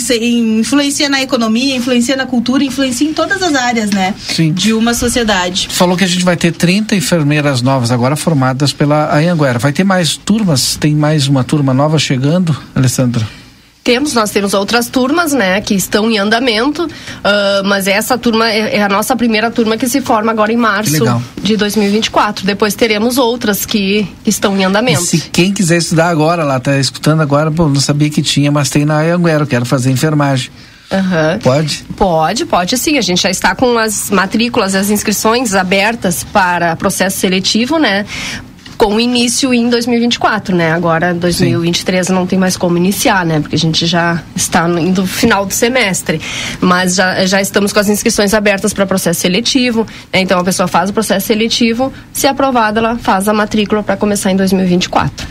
[0.59, 4.51] influencia na economia, influencia na cultura, influencia em todas as áreas, né, Sim.
[4.51, 5.67] de uma sociedade.
[5.71, 9.59] Falou que a gente vai ter 30 enfermeiras novas agora formadas pela Anhanguera.
[9.59, 10.75] Vai ter mais turmas?
[10.75, 13.25] Tem mais uma turma nova chegando, Alessandra?
[13.85, 18.77] Temos, nós temos outras turmas, né, que estão em andamento, uh, mas essa turma é,
[18.77, 21.05] é, a nossa primeira turma que se forma agora em março
[21.39, 22.47] de 2024.
[22.47, 25.03] Depois teremos outras que, que estão em andamento.
[25.03, 28.51] E se quem quiser estudar agora, lá tá escutando agora, bom, não sabia que tinha,
[28.51, 30.49] mas tem na Anguera, quero fazer enfermagem.
[30.91, 31.39] Uhum.
[31.43, 31.85] Pode?
[31.95, 32.97] Pode, pode sim.
[32.97, 38.03] A gente já está com as matrículas, as inscrições abertas para processo seletivo, né?
[38.77, 40.71] Com início em 2024, né?
[40.71, 42.13] Agora 2023 Sim.
[42.13, 43.39] não tem mais como iniciar, né?
[43.39, 46.21] Porque a gente já está no final do semestre,
[46.59, 49.87] mas já, já estamos com as inscrições abertas para processo seletivo.
[50.11, 50.21] Né?
[50.21, 54.31] Então a pessoa faz o processo seletivo, se aprovada, ela faz a matrícula para começar
[54.31, 55.27] em 2024.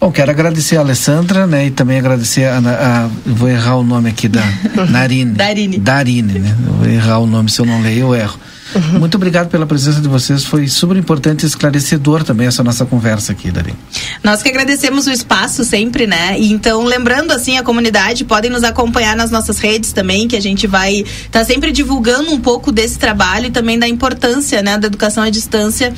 [0.00, 1.66] Bom, quero agradecer a Alessandra, né?
[1.66, 4.42] E também agradecer a, a vou errar o nome aqui da
[4.90, 5.32] Narine.
[5.32, 5.78] Darine.
[5.78, 6.56] Darine, né?
[6.66, 8.38] Eu vou errar o nome, se eu não ler, eu erro.
[8.74, 9.00] Uhum.
[9.00, 10.44] Muito obrigado pela presença de vocês.
[10.44, 13.74] Foi super importante e esclarecedor também essa nossa conversa aqui, Dari.
[14.22, 16.36] Nós que agradecemos o espaço sempre, né?
[16.38, 20.66] Então, lembrando assim, a comunidade podem nos acompanhar nas nossas redes também, que a gente
[20.66, 24.86] vai estar tá sempre divulgando um pouco desse trabalho e também da importância, né, da
[24.86, 25.92] educação à distância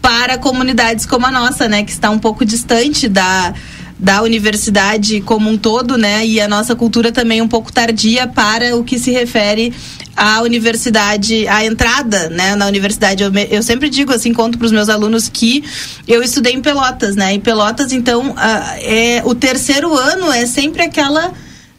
[0.00, 3.54] para comunidades como a nossa, né, que está um pouco distante da
[4.02, 6.26] da universidade como um todo, né?
[6.26, 9.72] E a nossa cultura também um pouco tardia para o que se refere
[10.16, 12.54] à universidade, à entrada, né?
[12.54, 15.64] Na universidade, eu, eu sempre digo assim, conto para os meus alunos que
[16.06, 17.32] eu estudei em Pelotas, né?
[17.32, 18.34] Em Pelotas, então,
[18.80, 21.32] é o terceiro ano é sempre aquela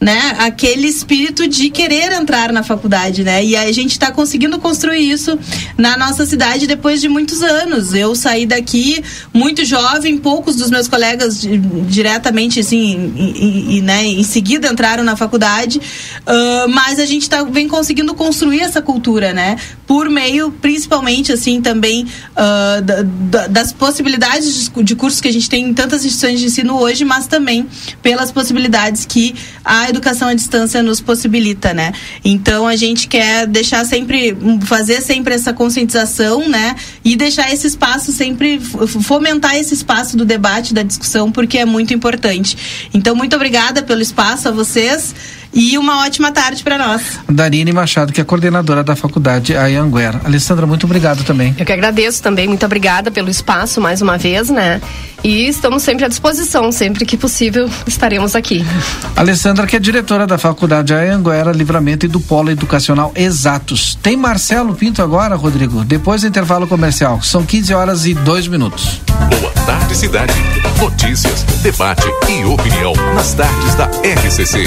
[0.03, 3.43] né, aquele espírito de querer entrar na faculdade, né?
[3.43, 5.39] E a gente está conseguindo construir isso
[5.77, 7.93] na nossa cidade depois de muitos anos.
[7.93, 9.01] Eu saí daqui
[9.33, 11.39] muito jovem, poucos dos meus colegas
[11.87, 17.43] diretamente, assim, e, e, né, em seguida entraram na faculdade, uh, mas a gente tá,
[17.43, 19.55] vem conseguindo construir essa cultura, né?
[19.87, 25.33] Por meio, principalmente, assim, também uh, da, da, das possibilidades de, de cursos que a
[25.33, 27.65] gente tem em tantas instituições de ensino hoje, mas também
[28.01, 31.93] pelas possibilidades que a educação à distância nos possibilita, né?
[32.23, 36.75] Então a gente quer deixar sempre, fazer sempre essa conscientização, né?
[37.03, 41.93] E deixar esse espaço sempre, fomentar esse espaço do debate, da discussão, porque é muito
[41.93, 42.57] importante.
[42.93, 45.13] Então, muito obrigada pelo espaço a vocês
[45.53, 47.19] e uma ótima tarde para nós.
[47.29, 50.21] Darine Machado, que é coordenadora da faculdade Ayanguera.
[50.23, 51.55] Alessandra, muito obrigado também.
[51.57, 54.81] Eu que agradeço também, muito obrigada pelo espaço mais uma vez, né?
[55.23, 58.65] E estamos sempre à disposição, sempre que possível estaremos aqui.
[59.15, 63.95] Alessandra, que é diretora da faculdade Ayanguera Livramento e do Polo Educacional Exatos.
[64.01, 65.85] Tem Marcelo Pinto agora, Rodrigo?
[65.85, 67.21] Depois do intervalo comercial.
[67.21, 69.01] São 15 horas e 2 minutos.
[69.39, 70.33] Boa tarde, cidade.
[70.79, 74.65] Notícias, debate e opinião nas tardes da RCC.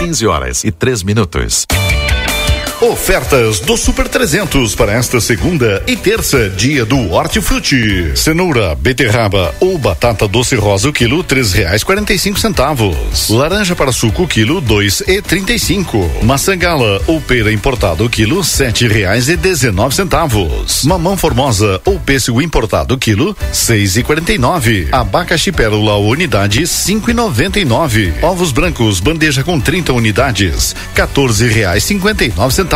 [0.00, 1.66] 15 horas e 3 minutos.
[2.84, 8.12] Ofertas do Super 300 para esta segunda e terça, dia do Hortifruti.
[8.14, 13.30] Cenoura, beterraba ou batata doce rosa o quilo três reais quarenta e cinco centavos.
[13.30, 16.10] Laranja para suco quilo dois e trinta e cinco.
[16.22, 20.84] Maçã gala ou pera importado quilo sete reais e dezenove centavos.
[20.84, 24.88] Mamão formosa ou pêssego importado quilo seis e quarenta e nove.
[24.92, 28.12] Abacaxi pérola unidade cinco e noventa e nove.
[28.20, 32.73] Ovos brancos bandeja com 30 unidades quatorze reais cinquenta e nove centavos.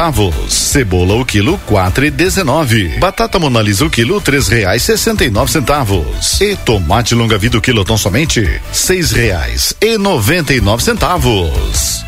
[0.48, 3.00] Cebola o quilo quatro e dezenove.
[3.00, 6.40] Batata monalisa o quilo três reais sessenta e nove centavos.
[6.40, 12.07] E tomate longa vida o quilo tão somente seis reais e noventa e nove centavos.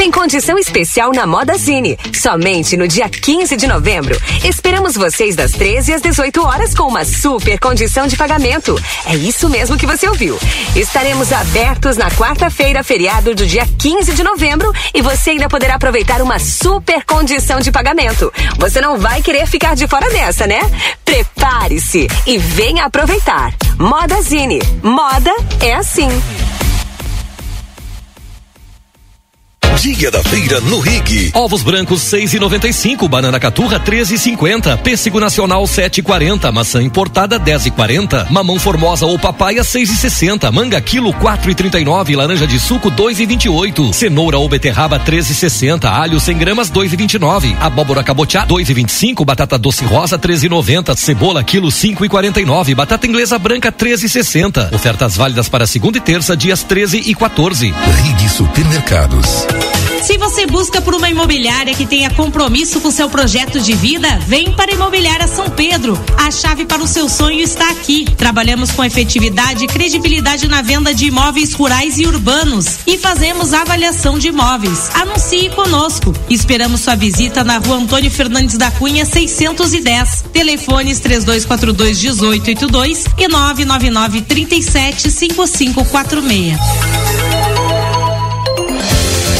[0.00, 1.98] Tem condição especial na Moda Zine.
[2.10, 4.18] Somente no dia 15 de novembro.
[4.42, 8.82] Esperamos vocês das 13 às 18 horas com uma super condição de pagamento.
[9.04, 10.38] É isso mesmo que você ouviu.
[10.74, 16.22] Estaremos abertos na quarta-feira, feriado do dia 15 de novembro, e você ainda poderá aproveitar
[16.22, 18.32] uma super condição de pagamento.
[18.56, 20.60] Você não vai querer ficar de fora dessa, né?
[21.04, 23.52] Prepare-se e venha aproveitar.
[23.78, 24.60] Moda Zine.
[24.82, 26.08] Moda é assim.
[29.80, 31.30] Dia da feira no Rig.
[31.32, 39.18] Ovos brancos 6,95, banana caturra 13,50, pêssego nacional 7,40, maçã importada 10,40, mamão formosa ou
[39.18, 46.36] papaya 6,60, manga quilo 4,39, laranja de suco 2,28, cenoura ou beterraba 13,60, alho 100
[46.36, 53.72] gramas 2,29, abóbora cabotiá 2,25, batata doce rosa 13,90, cebola quilo 5,49, batata inglesa branca
[53.72, 54.74] 13,60.
[54.74, 57.72] Ofertas válidas para segunda e terça, dias 13 e 14.
[58.02, 59.46] Rig Supermercados.
[60.02, 64.50] Se você busca por uma imobiliária que tenha compromisso com seu projeto de vida, vem
[64.52, 65.98] para a Imobiliária São Pedro.
[66.16, 68.06] A chave para o seu sonho está aqui.
[68.16, 74.18] Trabalhamos com efetividade e credibilidade na venda de imóveis rurais e urbanos e fazemos avaliação
[74.18, 74.90] de imóveis.
[74.94, 76.14] Anuncie conosco.
[76.28, 80.24] Esperamos sua visita na Rua Antônio Fernandes da Cunha 610.
[80.32, 87.59] Telefones 3242 1882 e 999 37 5546.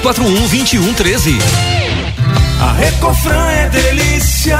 [0.00, 1.38] 3241 2113.
[2.60, 4.58] A Recofran é delícia.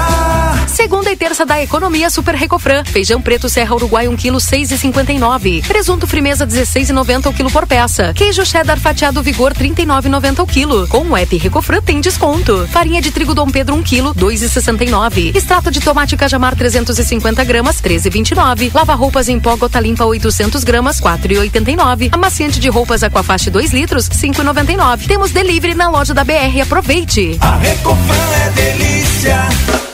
[0.75, 2.85] Segunda e terça da economia Super Recofran.
[2.85, 5.64] Feijão preto Serra Uruguai 1 kg 6,59.
[5.64, 8.12] Presunto Frimeza 16,90 o quilo por peça.
[8.12, 10.89] Queijo cheddar fatiado Vigor 39,90 o quilo.
[10.89, 12.66] Com o app Recofran tem desconto.
[12.72, 15.37] Farinha de trigo Dom Pedro 1 kg 2,69.
[15.37, 18.75] Extrato de tomate Cajamar 350 gramas 13,29.
[18.75, 22.09] Lava roupas em pó Gota Limpa 800 gramas 4,89.
[22.11, 25.07] Amaciante de roupas Aquafaste 2 litros 5,99.
[25.07, 26.62] Temos delivery na loja da BR.
[26.62, 27.39] Aproveite.
[27.41, 29.93] A Recofran é delícia.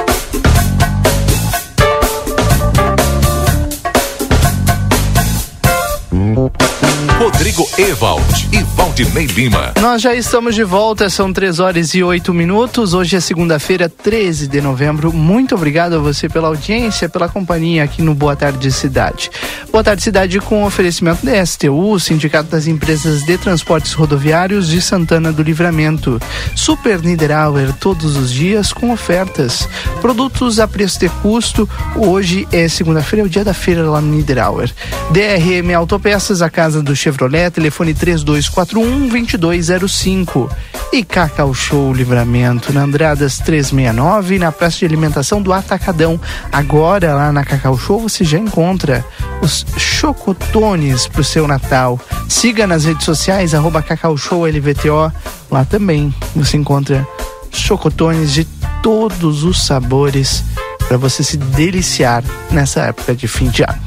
[7.41, 9.73] Rodrigo Evald e Valdinei Lima.
[9.81, 12.93] Nós já estamos de volta, são três horas e oito minutos.
[12.93, 15.11] Hoje é segunda-feira, 13 de novembro.
[15.11, 19.31] Muito obrigado a você pela audiência, pela companhia aqui no Boa Tarde Cidade.
[19.71, 25.31] Boa Tarde Cidade com oferecimento da STU, Sindicato das Empresas de Transportes Rodoviários de Santana
[25.31, 26.21] do Livramento.
[26.55, 29.67] Super Niederauer, todos os dias com ofertas.
[29.99, 31.67] Produtos a preço de custo.
[31.95, 34.71] Hoje é segunda-feira, é o dia da feira lá no Niederauer.
[35.09, 40.49] DRM Autopeças, a casa do Chevrolet, telefone 3241 2205.
[40.93, 46.19] E Cacau Show Livramento, na Andradas 369, na Praça de Alimentação do Atacadão.
[46.51, 49.05] Agora, lá na Cacau Show, você já encontra
[49.41, 51.99] os chocotones pro seu Natal.
[52.27, 55.11] Siga nas redes sociais, arroba Cacau Show LVTO.
[55.49, 57.07] Lá também você encontra
[57.51, 58.45] chocotones de
[58.83, 60.43] todos os sabores
[60.87, 63.81] para você se deliciar nessa época de fim de ano.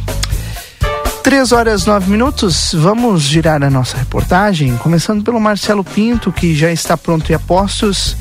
[1.24, 6.70] 3 horas 9 minutos, vamos girar a nossa reportagem, começando pelo Marcelo Pinto, que já
[6.70, 8.14] está pronto e a postos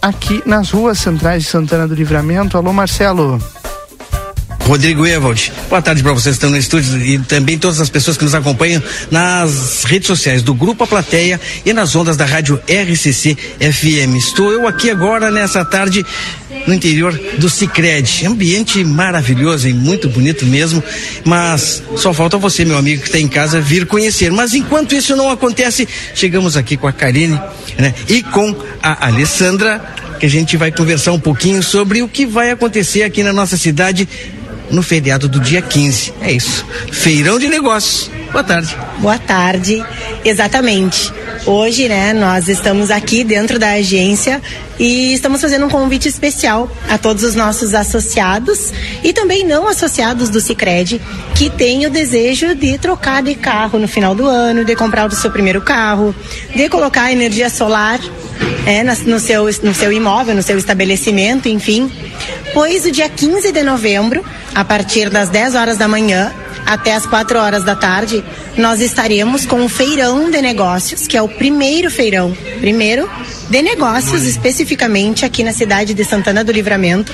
[0.00, 2.56] aqui nas ruas centrais de Santana do Livramento.
[2.56, 3.42] Alô, Marcelo.
[4.66, 8.16] Rodrigo Evald, boa tarde para vocês que estão no estúdio e também todas as pessoas
[8.16, 12.62] que nos acompanham nas redes sociais do Grupo A Plateia e nas ondas da rádio
[12.68, 14.16] RCC FM.
[14.16, 16.06] Estou eu aqui agora nessa tarde
[16.66, 18.26] no interior do Cicred.
[18.26, 20.82] Ambiente maravilhoso e muito bonito mesmo,
[21.24, 24.30] mas só falta você, meu amigo que está em casa, vir conhecer.
[24.30, 27.40] Mas enquanto isso não acontece, chegamos aqui com a Karine
[27.78, 29.80] né, e com a Alessandra,
[30.18, 33.56] que a gente vai conversar um pouquinho sobre o que vai acontecer aqui na nossa
[33.56, 34.08] cidade
[34.70, 36.14] no feriado do dia 15.
[36.20, 36.64] É isso.
[36.90, 38.10] Feirão de negócios.
[38.32, 38.76] Boa tarde.
[38.98, 39.84] Boa tarde.
[40.24, 41.12] Exatamente.
[41.44, 44.40] Hoje, né, nós estamos aqui dentro da agência
[44.78, 48.72] e estamos fazendo um convite especial a todos os nossos associados
[49.02, 51.00] e também não associados do Sicredi
[51.34, 55.14] que têm o desejo de trocar de carro no final do ano, de comprar o
[55.16, 56.14] seu primeiro carro,
[56.54, 57.98] de colocar energia solar
[58.64, 61.90] é, no, seu, no seu imóvel, no seu estabelecimento, enfim.
[62.54, 64.24] Pois o dia 15 de novembro,
[64.54, 66.32] a partir das 10 horas da manhã
[66.72, 68.24] até as 4 horas da tarde,
[68.56, 73.10] nós estaremos com o feirão de negócios, que é o primeiro feirão, primeiro
[73.50, 77.12] de negócios especificamente aqui na cidade de Santana do Livramento,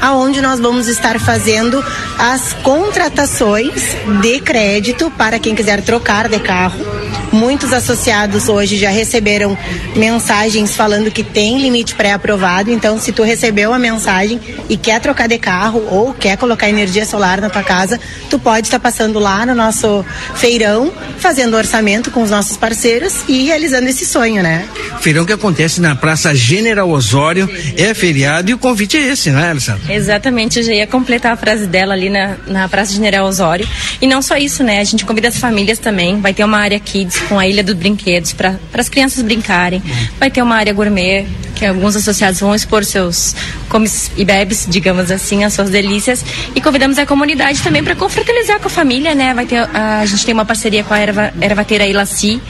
[0.00, 1.84] aonde nós vamos estar fazendo
[2.18, 3.80] as contratações
[4.20, 7.05] de crédito para quem quiser trocar de carro.
[7.32, 9.56] Muitos associados hoje já receberam
[9.94, 15.26] mensagens falando que tem limite pré-aprovado, então se tu recebeu a mensagem e quer trocar
[15.28, 18.00] de carro ou quer colocar energia solar na tua casa,
[18.30, 20.04] tu pode estar passando lá no nosso
[20.34, 24.66] feirão, fazendo orçamento com os nossos parceiros e realizando esse sonho, né?
[25.00, 29.40] Feirão que acontece na Praça General Osório, é feriado e o convite é esse, não
[29.40, 29.92] é, Alessandra?
[29.92, 33.68] Exatamente, eu já ia completar a frase dela ali na, na Praça General Osório.
[34.00, 34.80] E não só isso, né?
[34.80, 36.20] A gente convida as famílias também.
[36.20, 39.82] Vai ter uma área kids com a Ilha dos Brinquedos para as crianças brincarem.
[40.18, 41.26] Vai ter uma área gourmet
[41.56, 43.34] que alguns associados vão expor seus
[43.68, 46.24] comes e bebes, digamos assim, as suas delícias.
[46.54, 49.32] E convidamos a comunidade também para confraternizar com a família, né?
[49.32, 52.40] Vai ter, a, a gente tem uma parceria com a erva, ervateira Ilaci,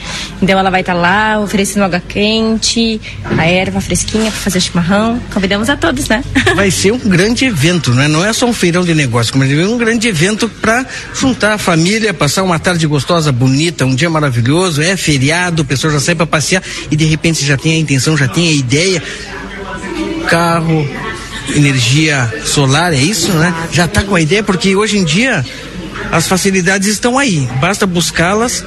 [0.41, 2.99] então ela vai estar tá lá oferecendo água quente,
[3.37, 5.19] a erva fresquinha para fazer chimarrão.
[5.33, 6.23] Convidamos a todos, né?
[6.53, 8.07] Vai ser um grande evento, né?
[8.07, 11.57] Não é só um feirão de negócio, mas é um grande evento para juntar a
[11.57, 16.15] família, passar uma tarde gostosa, bonita, um dia maravilhoso, é feriado, o pessoal já sai
[16.15, 18.96] para passear e de repente já tem a intenção, já tem a ideia
[20.29, 20.87] carro,
[21.55, 23.53] energia solar, é isso, né?
[23.71, 25.45] Já está com a ideia, porque hoje em dia
[26.11, 28.63] as facilidades estão aí, basta buscá-las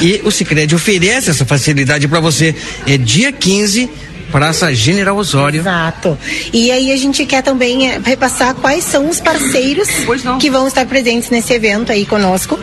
[0.00, 2.54] e o Sicredi oferece essa facilidade para você.
[2.86, 3.90] É dia 15
[4.32, 5.60] Praça General Osório.
[5.60, 6.18] Exato.
[6.52, 9.88] E aí a gente quer também é, repassar quais são os parceiros
[10.40, 12.58] que vão estar presentes nesse evento aí conosco.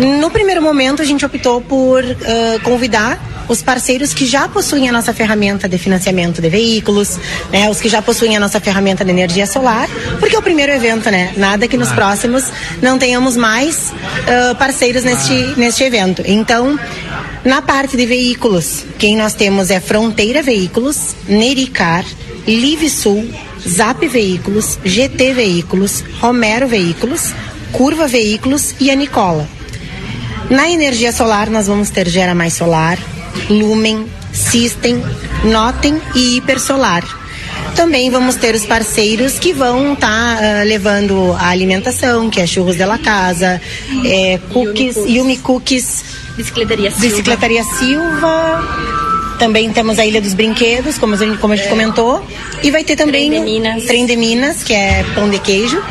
[0.00, 4.92] No primeiro momento a gente optou por uh, convidar os parceiros que já possuem a
[4.92, 7.18] nossa ferramenta de financiamento de veículos,
[7.52, 9.88] né, os que já possuem a nossa ferramenta de energia solar,
[10.18, 11.32] porque é o primeiro evento, né?
[11.36, 12.44] Nada que nos próximos
[12.82, 16.22] não tenhamos mais uh, parceiros neste, neste evento.
[16.24, 16.78] Então,
[17.44, 22.04] na parte de veículos, quem nós temos é Fronteira Veículos, Nericar,
[22.46, 23.28] Live Sul,
[23.68, 27.32] Zap Veículos, GT Veículos, Romero Veículos,
[27.72, 29.48] Curva Veículos e a Nicola.
[30.48, 32.98] Na energia solar, nós vamos ter Gera Mais Solar,
[33.48, 35.02] Lumen, System,
[35.44, 37.04] Notem e Hipersolar.
[37.74, 42.46] Também vamos ter os parceiros que vão estar tá, uh, levando a alimentação, que é
[42.46, 43.60] Churros de la Casa,
[44.04, 46.04] é, cookies, Yumi, Yumi Cookies,
[46.36, 47.06] Bicicletaria Silva.
[47.06, 49.06] Bicicletaria Silva.
[49.38, 51.70] Também temos a Ilha dos Brinquedos, como a gente, como a gente é.
[51.70, 52.24] comentou.
[52.62, 53.84] E vai ter também Trem de Minas.
[53.84, 55.82] Trem de Minas, que é pão de queijo.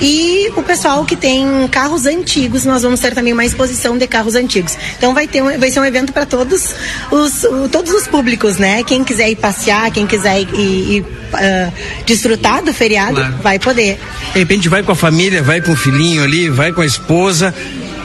[0.00, 4.34] E o pessoal que tem carros antigos, nós vamos ter também uma exposição de carros
[4.34, 4.76] antigos.
[4.96, 6.74] Então vai ter um, vai ser um evento para todos
[7.10, 8.82] os todos os públicos, né?
[8.82, 11.72] Quem quiser ir passear, quem quiser ir, ir uh,
[12.06, 13.34] desfrutar do feriado, claro.
[13.42, 13.98] vai poder.
[14.32, 17.54] De repente vai com a família, vai com o filhinho ali, vai com a esposa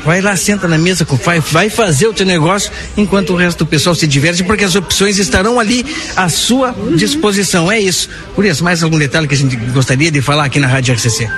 [0.05, 3.65] vai lá, senta na mesa, vai, vai fazer o teu negócio, enquanto o resto do
[3.65, 5.85] pessoal se diverte, porque as opções estarão ali
[6.15, 7.71] à sua disposição.
[7.71, 8.09] É isso.
[8.35, 11.29] Por isso, mais algum detalhe que a gente gostaria de falar aqui na Rádio RCC?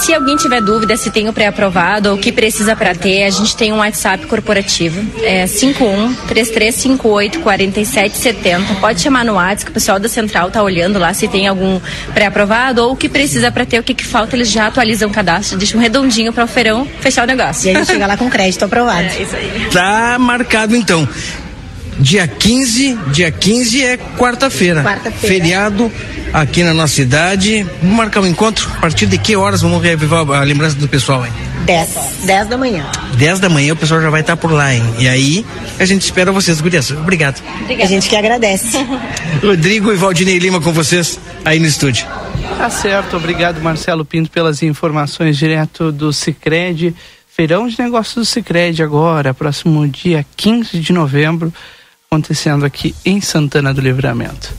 [0.00, 3.30] Se alguém tiver dúvida se tem o pré-aprovado ou o que precisa para ter, a
[3.30, 8.74] gente tem um WhatsApp corporativo, é 51 3358 4770.
[8.80, 11.80] Pode chamar no WhatsApp, que o pessoal da central tá olhando lá se tem algum
[12.12, 15.12] pré-aprovado ou o que precisa para ter, o que, que falta, eles já atualizam o
[15.12, 17.70] cadastro, deixam um redondinho para o feirão fechar o negócio.
[17.70, 19.08] E a gente chega lá com crédito aprovado.
[19.08, 19.68] É, isso aí.
[19.72, 21.08] Tá marcado então.
[21.98, 24.82] Dia 15, dia 15 é quarta-feira.
[24.82, 25.34] Quarta-feira.
[25.34, 25.90] Feriado
[26.32, 27.66] aqui na nossa cidade.
[27.80, 28.70] Vamos marcar um encontro?
[28.76, 31.32] A partir de que horas vamos revivar a lembrança do pessoal, hein?
[31.64, 31.88] 10.
[32.24, 32.86] 10 da manhã.
[33.16, 34.82] 10 da manhã o pessoal já vai estar por lá, hein?
[34.98, 35.46] E aí
[35.78, 36.90] a gente espera vocês, gurias.
[36.90, 37.42] Obrigado.
[37.62, 37.84] Obrigada.
[37.84, 38.76] A gente que agradece.
[39.42, 42.06] Rodrigo e Valdinei Lima com vocês aí no estúdio.
[42.58, 46.94] Tá certo, obrigado Marcelo Pinto pelas informações direto do Cicred.
[47.36, 51.52] Feirão de Negócios do Cicred agora, próximo dia 15 de novembro,
[52.10, 54.54] acontecendo aqui em Santana do Livramento.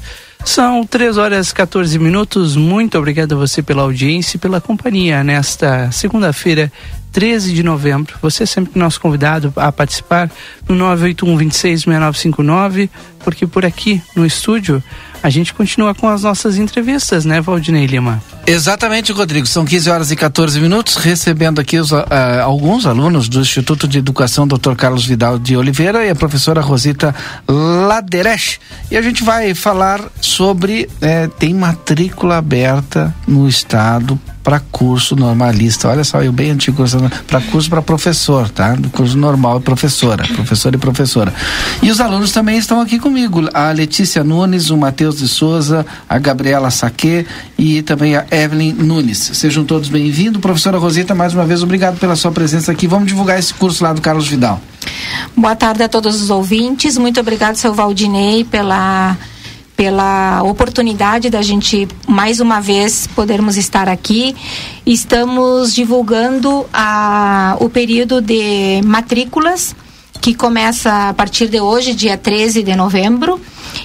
[0.46, 2.56] São 3 horas e 14 minutos.
[2.56, 6.72] Muito obrigado a você pela audiência e pela companhia nesta segunda-feira,
[7.12, 8.16] 13 de novembro.
[8.22, 10.30] Você é sempre nosso convidado a participar
[10.70, 12.92] no 981 26 6959,
[13.24, 14.84] porque por aqui no estúdio
[15.22, 18.22] a gente continua com as nossas entrevistas, né, Valdinei Lima?
[18.46, 19.46] Exatamente, Rodrigo.
[19.46, 22.06] São 15 horas e 14 minutos, recebendo aqui os, uh,
[22.44, 24.74] alguns alunos do Instituto de Educação Dr.
[24.76, 27.14] Carlos Vidal de Oliveira e a professora Rosita
[27.48, 28.60] Laderesh.
[28.90, 30.90] E a gente vai falar sobre.
[31.02, 35.90] Eh, tem matrícula aberta no estado para curso normalista.
[35.90, 36.82] Olha só, eu bem antigo,
[37.28, 38.76] para curso para professor, tá?
[38.76, 41.34] Do curso normal professora, professor e professora.
[41.84, 43.42] E os alunos também estão aqui comigo.
[43.54, 47.28] A Letícia Nunes, o Matheus de Souza, a Gabriela Saque
[47.58, 49.32] e também a Evelyn Nunes.
[49.34, 50.40] Sejam todos bem-vindos.
[50.40, 52.88] Professora Rosita, mais uma vez, obrigado pela sua presença aqui.
[52.88, 54.62] Vamos divulgar esse curso lá do Carlos Vidal.
[55.36, 56.98] Boa tarde a todos os ouvintes.
[56.98, 59.18] Muito obrigado, seu Valdinei, pela
[59.78, 64.36] pela oportunidade da gente mais uma vez podermos estar aqui.
[64.84, 69.76] Estamos divulgando a, o período de matrículas
[70.20, 73.40] que começa a partir de hoje, dia 13 de novembro,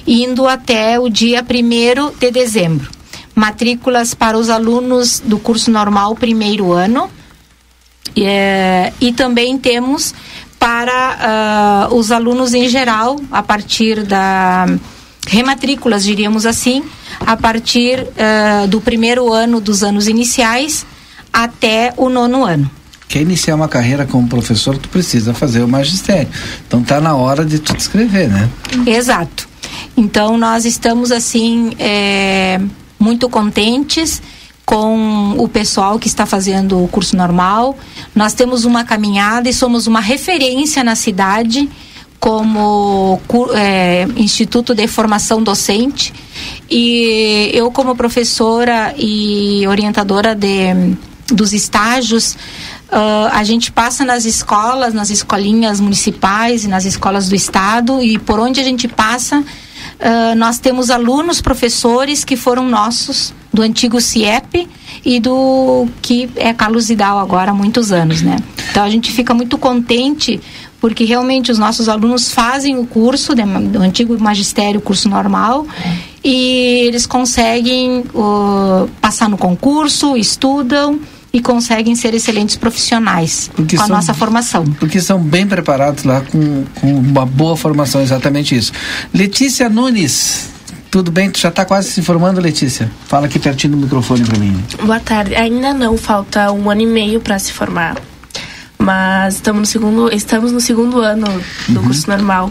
[0.06, 2.90] indo até o dia 1 de dezembro.
[3.34, 7.10] Matrículas para os alunos do curso normal primeiro ano.
[8.16, 10.14] É, e também temos
[10.58, 14.66] para uh, os alunos em geral, a partir da
[15.32, 16.84] rematrículas, diríamos assim,
[17.20, 20.84] a partir uh, do primeiro ano dos anos iniciais
[21.32, 22.70] até o nono ano.
[23.08, 26.28] Quer iniciar uma carreira como professor, tu precisa fazer o magistério.
[26.66, 28.48] Então tá na hora de tu escrever, né?
[28.86, 29.48] Exato.
[29.96, 32.60] Então nós estamos assim é,
[33.00, 34.20] muito contentes
[34.66, 37.78] com o pessoal que está fazendo o curso normal.
[38.14, 41.70] Nós temos uma caminhada e somos uma referência na cidade
[42.22, 43.20] como
[43.52, 46.14] é, Instituto de Formação Docente
[46.70, 50.94] e eu como professora e orientadora de,
[51.26, 52.36] dos estágios
[52.92, 58.20] uh, a gente passa nas escolas, nas escolinhas municipais e nas escolas do estado e
[58.20, 64.00] por onde a gente passa uh, nós temos alunos, professores que foram nossos do antigo
[64.00, 64.68] CIEP
[65.04, 68.36] e do que é Carlos Vidal agora há muitos anos, né?
[68.70, 70.40] Então a gente fica muito contente
[70.82, 75.64] porque realmente os nossos alunos fazem o curso né, do antigo magistério, curso normal,
[76.24, 80.98] e eles conseguem uh, passar no concurso, estudam
[81.32, 84.64] e conseguem ser excelentes profissionais porque com a nossa formação.
[84.80, 88.72] Porque são bem preparados lá com, com uma boa formação, exatamente isso.
[89.14, 90.48] Letícia Nunes,
[90.90, 91.30] tudo bem?
[91.30, 92.90] Tu já está quase se formando, Letícia?
[93.06, 94.60] Fala aqui pertinho do microfone para mim.
[94.82, 95.36] Boa tarde.
[95.36, 97.96] Ainda não, falta um ano e meio para se formar.
[98.82, 101.26] Mas estamos no segundo, estamos no segundo ano
[101.68, 101.86] do uhum.
[101.86, 102.50] curso normal.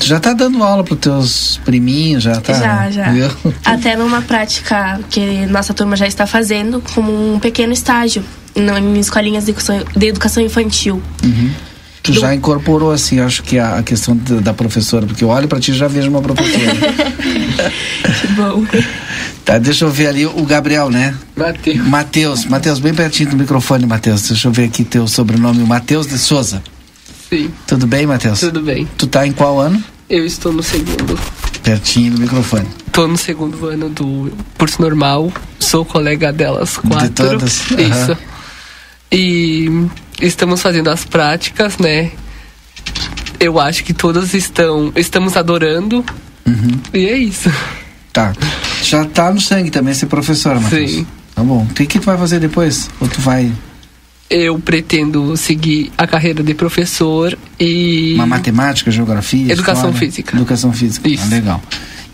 [0.00, 2.52] Já tá dando aula para teus priminhos, já tá?
[2.52, 3.10] Já, já.
[3.10, 3.28] Viu?
[3.64, 8.22] Até numa prática que nossa turma já está fazendo, como um pequeno estágio
[8.54, 11.02] em escolinhas de educação, de educação infantil.
[11.24, 11.50] Uhum.
[12.02, 12.20] Tu do...
[12.20, 15.72] já incorporou, assim, acho que a, questão da, da professora, porque eu olho para ti
[15.72, 16.74] e já vejo uma professora.
[18.20, 18.64] que bom.
[19.44, 21.16] Tá, deixa eu ver ali o Gabriel, né?
[21.36, 21.86] Matheus.
[21.86, 24.28] Matheus, Matheus, bem pertinho do microfone, Matheus.
[24.28, 26.62] Deixa eu ver aqui teu sobrenome, Matheus de Souza.
[27.28, 27.50] Sim.
[27.66, 28.40] Tudo bem, Matheus?
[28.40, 28.88] Tudo bem.
[28.96, 29.82] Tu tá em qual ano?
[30.08, 31.18] Eu estou no segundo.
[31.62, 32.66] Pertinho do microfone.
[32.92, 37.08] Tô no segundo ano do curso normal, sou colega delas quatro.
[37.08, 37.70] De todas?
[37.72, 38.12] Isso.
[38.12, 38.18] Aham.
[39.10, 39.88] E
[40.20, 42.12] estamos fazendo as práticas, né?
[43.38, 46.04] Eu acho que todas estão, estamos adorando.
[46.46, 46.80] Uhum.
[46.94, 47.50] E é isso.
[48.12, 48.32] Tá.
[48.88, 50.90] Já tá no sangue também ser professora, Matheus.
[50.92, 51.06] Sim.
[51.34, 51.66] Tá bom.
[51.68, 52.88] O que, que tu vai fazer depois?
[53.00, 53.50] Ou tu vai.
[54.30, 59.52] Eu pretendo seguir a carreira de professor e Uma matemática, geografia?
[59.52, 59.98] Educação história?
[59.98, 60.36] física.
[60.36, 61.08] Educação física.
[61.08, 61.62] Ah, legal.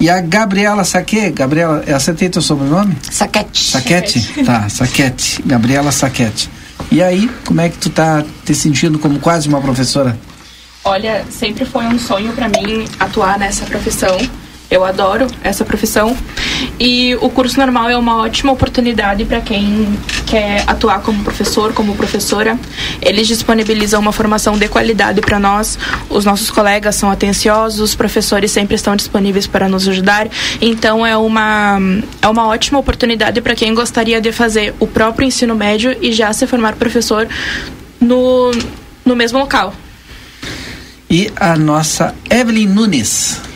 [0.01, 2.97] E a Gabriela Saque, Gabriela, acertei teu sobrenome?
[3.11, 3.71] Saquete.
[3.71, 4.45] Saquete?
[4.45, 5.43] Tá, Saquete.
[5.47, 6.51] Gabriela Saquete.
[6.91, 10.19] E aí, como é que tu tá te sentindo como quase uma professora?
[10.85, 14.17] Olha, sempre foi um sonho pra mim atuar nessa profissão.
[14.73, 16.17] Eu adoro essa profissão.
[16.81, 21.95] E o curso normal é uma ótima oportunidade para quem quer atuar como professor, como
[21.95, 22.59] professora.
[23.03, 25.79] Eles disponibilizam uma formação de qualidade para nós.
[26.09, 30.27] Os nossos colegas são atenciosos, os professores sempre estão disponíveis para nos ajudar.
[30.59, 31.79] Então é uma
[32.23, 36.33] é uma ótima oportunidade para quem gostaria de fazer o próprio ensino médio e já
[36.33, 37.29] se formar professor
[38.01, 38.51] no
[39.05, 39.75] no mesmo local.
[41.11, 43.52] E a nossa Evelyn Nunes.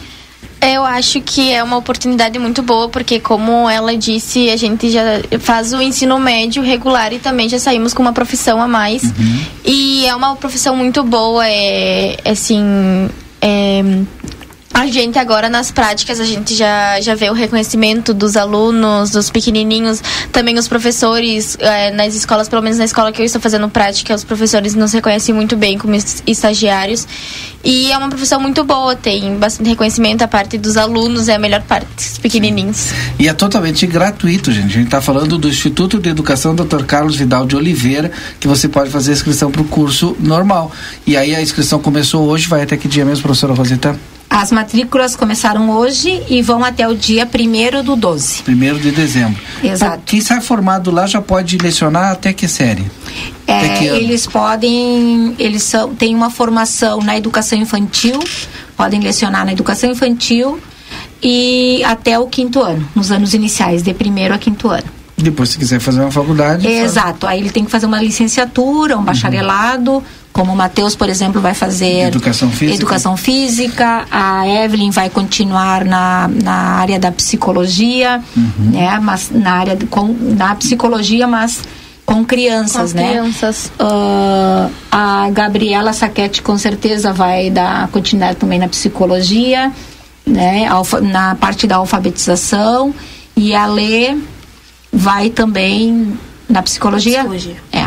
[0.74, 5.02] Eu acho que é uma oportunidade muito boa, porque como ela disse, a gente já
[5.40, 9.02] faz o ensino médio regular e também já saímos com uma profissão a mais.
[9.64, 13.08] E é uma profissão muito boa, é é assim.
[13.40, 13.82] é,
[14.74, 19.30] a gente agora nas práticas a gente já, já vê o reconhecimento dos alunos, dos
[19.30, 23.68] pequenininhos, também os professores eh, nas escolas, pelo menos na escola que eu estou fazendo
[23.70, 27.06] prática, os professores nos reconhecem muito bem como es- estagiários.
[27.64, 31.38] E é uma profissão muito boa, tem bastante reconhecimento a parte dos alunos, é a
[31.38, 32.90] melhor parte, os pequenininhos.
[33.18, 34.66] E é totalmente gratuito, gente.
[34.66, 36.84] A gente está falando do Instituto de Educação Dr.
[36.84, 40.70] Carlos Vidal de Oliveira, que você pode fazer a inscrição para o curso normal.
[41.06, 43.98] E aí a inscrição começou hoje, vai até que dia mesmo, professora Rosita?
[44.28, 48.42] As matrículas começaram hoje e vão até o dia 1 do 12.
[48.42, 49.40] Primeiro de dezembro.
[49.62, 49.96] Exato.
[49.98, 52.84] Bom, quem sai formado lá já pode lecionar até que série?
[53.44, 53.96] Até É, que ano?
[53.98, 58.18] eles podem, eles são, têm uma formação na educação infantil,
[58.76, 60.60] podem lecionar na educação infantil
[61.22, 64.95] e até o quinto ano, nos anos iniciais, de primeiro a quinto ano.
[65.16, 66.62] Depois, se quiser fazer uma faculdade.
[66.64, 66.78] faz.
[66.82, 70.02] Exato, aí ele tem que fazer uma licenciatura, um bacharelado,
[70.32, 72.74] como o Matheus, por exemplo, vai fazer Educação física.
[72.76, 78.22] educação física, a Evelyn vai continuar na, na área da psicologia,
[78.58, 81.60] né, mas na área de- com, na psicologia, mas
[82.04, 83.08] com crianças, Com né?
[83.08, 83.72] crianças.
[83.80, 89.72] Ah, a Gabriela Saquete com certeza vai dar continuidade também na psicologia,
[90.26, 90.66] né?
[90.66, 92.94] Alfa- na parte da alfabetização
[93.36, 94.14] e a Lê
[94.96, 96.16] vai também
[96.48, 97.18] na psicologia.
[97.18, 97.56] Psicologia.
[97.72, 97.86] É.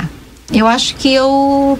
[0.53, 1.77] Eu acho que eu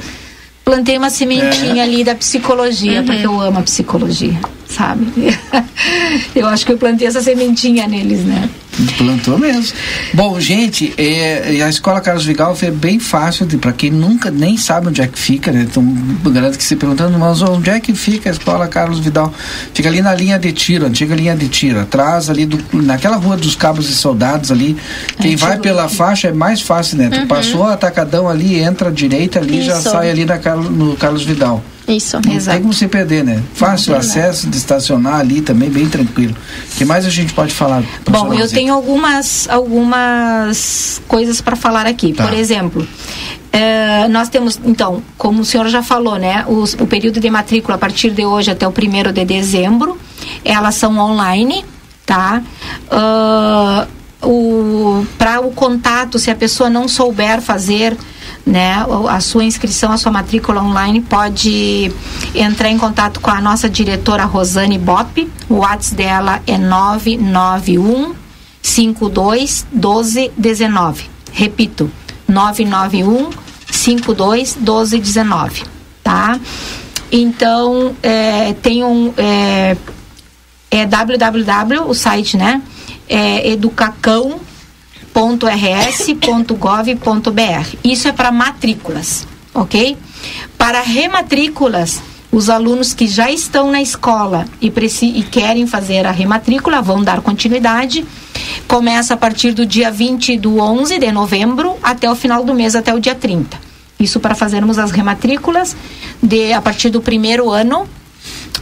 [0.65, 3.05] plantei uma sementinha ali da psicologia, Uhum.
[3.05, 4.39] porque eu amo a psicologia,
[4.69, 5.07] sabe?
[6.35, 8.49] eu acho que eu plantei essa sementinha neles, né?
[8.97, 9.73] Plantou mesmo.
[10.13, 14.87] Bom, gente, é, a escola Carlos Vigal é bem fácil para quem nunca nem sabe
[14.87, 15.67] onde é que fica, né?
[15.69, 15.83] Então,
[16.31, 19.33] garanto que se perguntando, mas onde é que fica a escola Carlos Vidal?
[19.73, 23.35] Fica ali na linha de tiro, antiga linha de tiro, atrás ali do, naquela rua
[23.35, 24.77] dos cabos e soldados ali.
[25.19, 27.09] Quem vai pela faixa é mais fácil, né?
[27.09, 27.27] Tu Uhum.
[27.27, 29.89] passou a atacadão ali, entra à direita ali, já Isso.
[29.89, 31.61] sai ali na, no Carlos Vidal.
[31.89, 32.17] Isso.
[32.17, 33.41] Não tem como se perder, né?
[33.53, 36.35] Fácil tem acesso de estacionar ali também, bem tranquilo.
[36.73, 37.83] O que mais a gente pode falar?
[38.09, 42.13] Bom, eu tenho algumas, algumas coisas para falar aqui.
[42.13, 42.25] Tá.
[42.27, 42.87] Por exemplo,
[43.51, 46.45] eh, nós temos, então, como o senhor já falou, né?
[46.47, 49.97] os- o período de matrícula a partir de hoje até o primeiro de dezembro,
[50.45, 51.65] elas são online,
[52.05, 52.41] tá?
[52.91, 53.87] Ah,
[54.21, 57.95] o para o contato, se a pessoa não souber fazer
[58.49, 61.91] né, a sua inscrição, a sua matrícula online, pode
[62.33, 65.29] entrar em contato com a nossa diretora Rosane Bop.
[65.47, 68.15] O WhatsApp dela é 991
[68.61, 71.09] 52 12 19.
[71.31, 71.91] Repito,
[72.27, 73.29] 991
[73.71, 75.63] 52 12 19,
[76.03, 76.39] tá?
[77.11, 79.77] Então, é, tem um é,
[80.71, 82.61] é www, o site, né?
[83.07, 83.55] É
[85.09, 87.77] educacão.rs.gov.br.
[87.83, 89.97] Isso é para matrículas, ok?
[90.57, 92.01] Para rematrículas,
[92.31, 97.21] os alunos que já estão na escola e, e querem fazer a rematrícula vão dar
[97.21, 98.05] continuidade.
[98.67, 102.75] Começa a partir do dia 20 do 11 de novembro até o final do mês,
[102.75, 103.57] até o dia 30.
[103.99, 105.75] Isso para fazermos as rematrículas
[106.21, 107.87] de a partir do primeiro ano,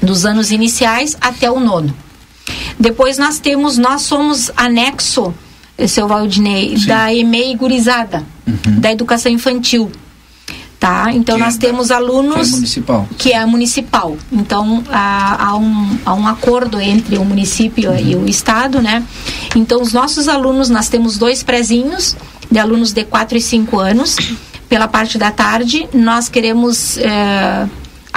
[0.02, 1.94] dos anos iniciais até o nono.
[2.80, 5.34] Depois nós temos, nós somos anexo,
[5.88, 8.24] seu Valdinei, da EMEI Gurizada,
[8.80, 9.92] da educação infantil.
[10.80, 11.12] Tá?
[11.12, 13.10] Então Que nós é- temos alunos que é municipal.
[13.18, 14.18] que é municipal.
[14.32, 19.04] Então há, há um, há um acordo entre o município e o estado, né?
[19.56, 22.16] Então os nossos alunos, nós temos dois prezinhos
[22.52, 24.16] de alunos de 4 e 5 anos.
[24.70, 27.66] Pela parte da tarde, nós queremos eh,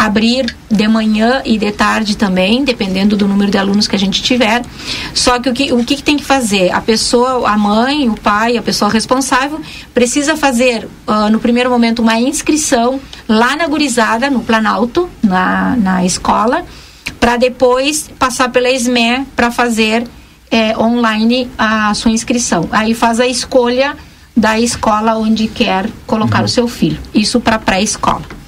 [0.01, 4.22] abrir de manhã e de tarde também, dependendo do número de alunos que a gente
[4.22, 4.62] tiver.
[5.12, 6.70] Só que o que, o que, tem que fazer?
[6.72, 9.61] A pessoa, a mãe, o pai, a pessoa responsável,
[9.92, 12.98] precisa fazer, ah, no primeiro momento, uma inscrição
[13.28, 16.64] lá na gurizada, no Planalto, na, na escola,
[17.20, 20.09] para depois passar pela SME para fazer
[20.51, 22.66] eh, online a sua inscrição.
[22.72, 23.94] Aí faz a escolha
[24.34, 26.98] da escola onde quer colocar o seu filho.
[27.12, 28.39] Isso para pré-escola.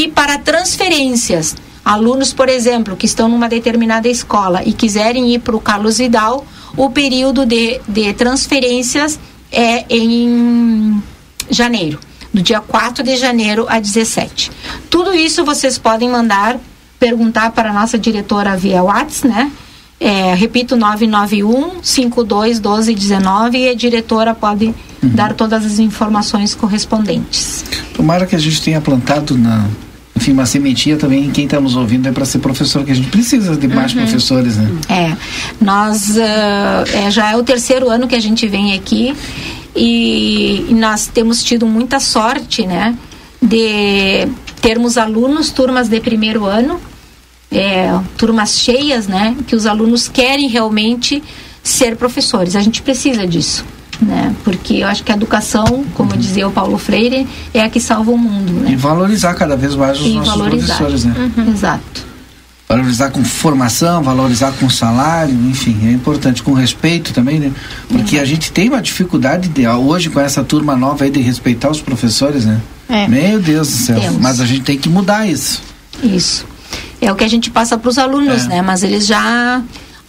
[0.00, 5.54] E para transferências, alunos, por exemplo, que estão numa determinada escola e quiserem ir para
[5.54, 9.20] o Carlos Vidal, o período de, de transferências
[9.52, 11.02] é em
[11.50, 12.00] janeiro,
[12.32, 14.50] do dia 4 de janeiro a 17.
[14.88, 16.58] Tudo isso vocês podem mandar
[16.98, 19.52] perguntar para a nossa diretora via WhatsApp, né?
[20.00, 27.62] É, repito, 991 52 12 19 e a diretora pode dar todas as informações correspondentes.
[27.94, 29.68] Tomara que a gente tenha plantado na.
[30.20, 32.94] Enfim, uma sementinha também em quem está nos ouvindo é para ser professor, que a
[32.94, 34.02] gente precisa de mais Uhum.
[34.02, 34.70] professores, né?
[34.86, 35.16] É,
[35.58, 39.14] nós ah, é, já é o terceiro ano que a gente vem aqui
[39.74, 42.94] e, e nós temos tido muita sorte, né,
[43.40, 44.28] de
[44.60, 46.78] termos alunos, turmas de primeiro ano,
[47.50, 51.22] é, turmas cheias, né, que os alunos querem realmente
[51.62, 52.54] ser professores.
[52.56, 53.64] A gente precisa disso.
[54.00, 54.34] Né?
[54.44, 58.10] Porque eu acho que a educação, como dizia o Paulo Freire, é a que salva
[58.10, 58.70] o mundo, né?
[58.72, 60.76] E valorizar cada vez mais os E nossos valorizar.
[60.78, 61.30] professores, né?
[61.36, 61.50] Uhum.
[61.52, 62.08] Exato.
[62.66, 67.52] Valorizar com formação, valorizar com salário, enfim, é importante, com respeito também, né?
[67.88, 71.68] Porque a gente tem uma dificuldade de, hoje com essa turma nova aí de respeitar
[71.68, 72.60] os professores, né?
[72.88, 73.06] É.
[73.08, 74.00] Meu Deus do céu.
[74.00, 74.20] Temos.
[74.22, 75.60] Mas a gente tem que mudar isso.
[76.02, 76.46] Isso.
[77.00, 78.48] É o que a gente passa para os alunos, É.
[78.48, 78.62] né?
[78.62, 79.60] Mas eles já,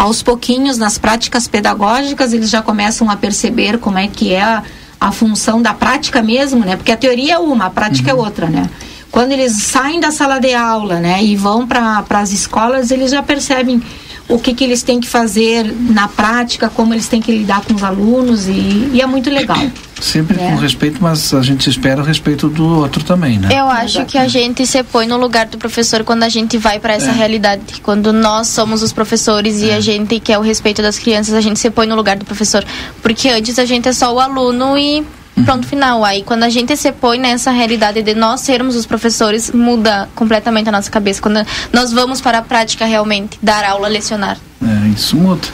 [0.01, 4.63] aos pouquinhos, nas práticas pedagógicas, eles já começam a perceber como é que é a,
[4.99, 6.75] a função da prática mesmo, né?
[6.75, 8.67] Porque a teoria é uma, a prática é outra, né?
[9.11, 13.21] Quando eles saem da sala de aula, né, e vão para as escolas, eles já
[13.21, 13.83] percebem
[14.31, 17.73] o que, que eles têm que fazer na prática, como eles têm que lidar com
[17.73, 19.57] os alunos, e, e é muito legal.
[20.01, 20.49] Sempre É.
[20.49, 23.49] com respeito, mas a gente espera o respeito do outro também, né?
[23.51, 26.79] Eu acho que a gente se põe no lugar do professor quando a gente vai
[26.79, 27.13] para essa É.
[27.13, 27.81] realidade.
[27.83, 31.59] Quando nós somos os professores e a gente quer o respeito das crianças, a gente
[31.59, 32.65] se põe no lugar do professor.
[33.03, 35.05] Porque antes a gente é só o aluno e
[35.45, 36.03] pronto, final.
[36.03, 40.69] Aí quando a gente se põe nessa realidade de nós sermos os professores, muda completamente
[40.69, 41.21] a nossa cabeça.
[41.21, 44.37] Quando nós vamos para a prática realmente, dar aula, lecionar.
[44.61, 45.47] É, isso muda.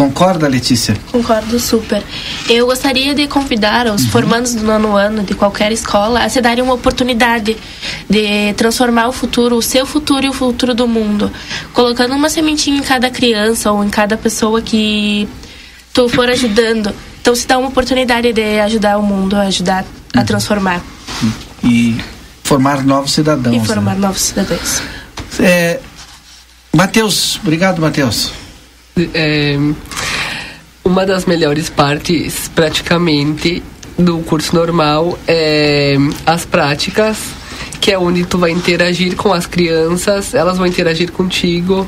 [0.00, 0.96] Concorda, Letícia?
[1.12, 2.02] Concordo super.
[2.48, 6.64] Eu gostaria de convidar os formandos do nono ano de qualquer escola a se darem
[6.64, 7.54] uma oportunidade
[8.08, 11.30] de transformar o futuro, o seu futuro e o futuro do mundo,
[11.74, 15.28] colocando uma sementinha em cada criança ou em cada pessoa que
[15.92, 16.94] tu for ajudando.
[17.20, 20.82] Então se dá uma oportunidade de ajudar o mundo, ajudar a transformar
[21.62, 21.96] E
[22.42, 23.54] formar novos cidadãos.
[23.56, 24.00] e formar né?
[24.00, 24.82] novos cidadãos.
[25.38, 25.78] É,
[26.74, 28.32] Matheus, obrigado, Matheus.
[29.14, 29.56] É,
[30.84, 33.62] uma das melhores partes, praticamente,
[33.98, 35.96] do curso normal é
[36.26, 37.18] as práticas,
[37.80, 41.86] que é onde tu vai interagir com as crianças, elas vão interagir contigo.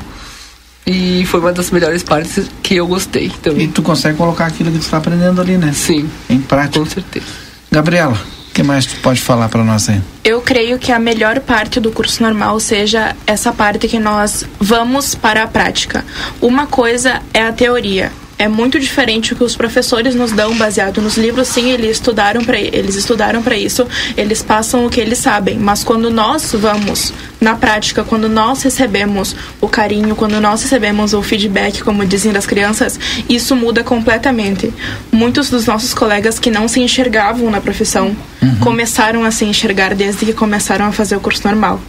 [0.85, 3.65] E foi uma das melhores partes que eu gostei também.
[3.65, 5.71] E tu consegue colocar aquilo que tu está aprendendo ali, né?
[5.73, 6.09] Sim.
[6.29, 6.79] Em prática.
[6.79, 7.25] Com certeza.
[7.71, 10.01] Gabriela, o que mais tu pode falar para nós aí?
[10.23, 15.15] Eu creio que a melhor parte do curso normal seja essa parte que nós vamos
[15.15, 16.05] para a prática.
[16.41, 18.11] Uma coisa é a teoria.
[18.37, 21.47] É muito diferente o que os professores nos dão baseado nos livros.
[21.47, 23.87] Sim, eles estudaram para eles estudaram para isso.
[24.17, 25.57] Eles passam o que eles sabem.
[25.57, 31.21] Mas quando nós vamos na prática, quando nós recebemos o carinho, quando nós recebemos o
[31.21, 34.73] feedback, como dizem das crianças, isso muda completamente.
[35.11, 38.15] Muitos dos nossos colegas que não se enxergavam na profissão
[38.59, 41.79] começaram a se enxergar desde que começaram a fazer o curso normal.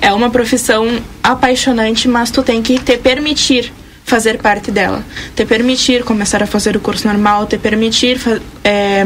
[0.00, 0.86] É uma profissão
[1.22, 3.72] apaixonante, mas tu tem que te permitir
[4.06, 5.04] fazer parte dela,
[5.34, 8.18] te permitir começar a fazer o curso normal, te permitir
[8.62, 9.04] é,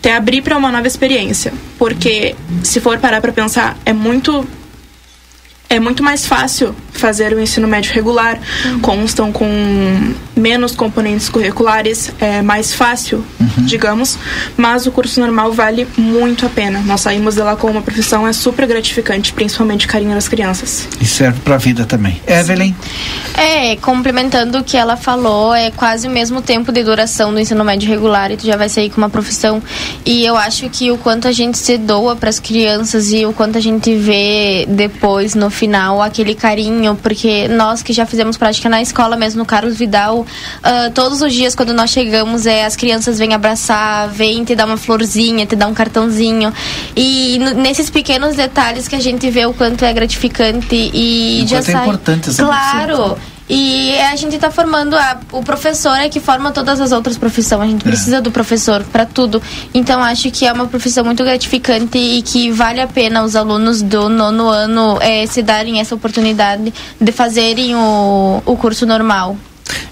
[0.00, 2.34] te abrir para uma nova experiência, porque
[2.64, 4.44] se for parar para pensar, é muito
[5.68, 8.38] é muito mais fácil fazer o ensino médio regular,
[8.80, 9.46] constam com
[10.36, 13.24] menos componentes curriculares, é mais fácil,
[13.58, 14.18] digamos,
[14.56, 16.80] mas o curso normal vale muito a pena.
[16.80, 20.88] Nós saímos de lá com uma profissão é super gratificante, principalmente carinho das crianças.
[21.00, 22.20] E serve para a vida também.
[22.26, 22.74] Evelyn,
[23.36, 27.64] É, complementando o que ela falou, é quase o mesmo tempo de duração do ensino
[27.64, 29.62] médio regular e tu já vai sair com uma profissão.
[30.04, 33.32] E eu acho que o quanto a gente se doa para as crianças e o
[33.32, 38.68] quanto a gente vê depois, no final, aquele carinho, porque nós que já fizemos prática
[38.68, 42.76] na escola mesmo, no Carlos Vidal, uh, todos os dias quando nós chegamos, é, as
[42.76, 46.52] crianças vêm abraçar, vêm te dar uma florzinha, te dar um cartãozinho.
[46.96, 51.58] E nesses pequenos detalhes que a gente vê o quanto é gratificante e, e já
[51.58, 51.82] é sai.
[51.82, 53.16] importante essa Claro.
[53.54, 57.60] E a gente está formando a, o professor é que forma todas as outras profissões.
[57.60, 59.42] A gente precisa do professor para tudo.
[59.74, 63.82] Então acho que é uma profissão muito gratificante e que vale a pena os alunos
[63.82, 69.36] do nono ano é, se darem essa oportunidade de fazerem o, o curso normal.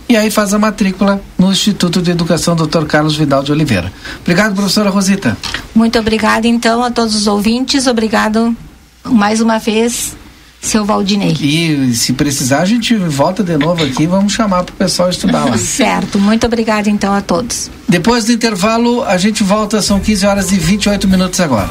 [0.08, 2.86] E aí faz a matrícula no Instituto de Educação Dr.
[2.86, 3.92] Carlos Vidal de Oliveira.
[4.22, 5.36] Obrigado, professora Rosita.
[5.74, 7.86] Muito obrigada, então, a todos os ouvintes.
[7.86, 8.56] Obrigado
[9.04, 10.16] mais uma vez
[10.61, 11.36] seu Valdinei.
[11.40, 15.44] E se precisar, a gente volta de novo aqui vamos chamar para o pessoal estudar
[15.44, 15.56] lá.
[15.58, 17.70] certo, muito obrigada então a todos.
[17.88, 21.70] Depois do intervalo, a gente volta, são 15 horas e 28 minutos agora.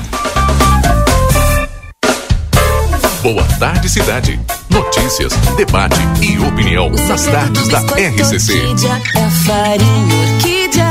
[3.22, 4.40] Boa tarde, cidade.
[4.70, 8.54] Notícias, debate e opinião nas tardes da RCC.
[8.54, 10.86] Orquídea é a farinha orquídea.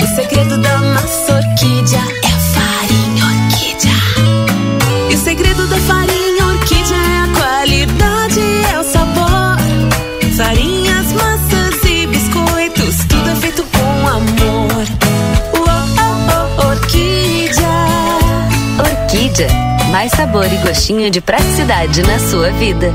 [0.00, 2.37] O segredo da massa orquídea é
[10.38, 14.86] Farinhas, massas e biscoitos, tudo é feito com amor.
[15.52, 17.68] Oh, oh, orquídea.
[18.78, 19.48] Orquídea.
[19.90, 22.94] Mais sabor e gostinho de praticidade na sua vida.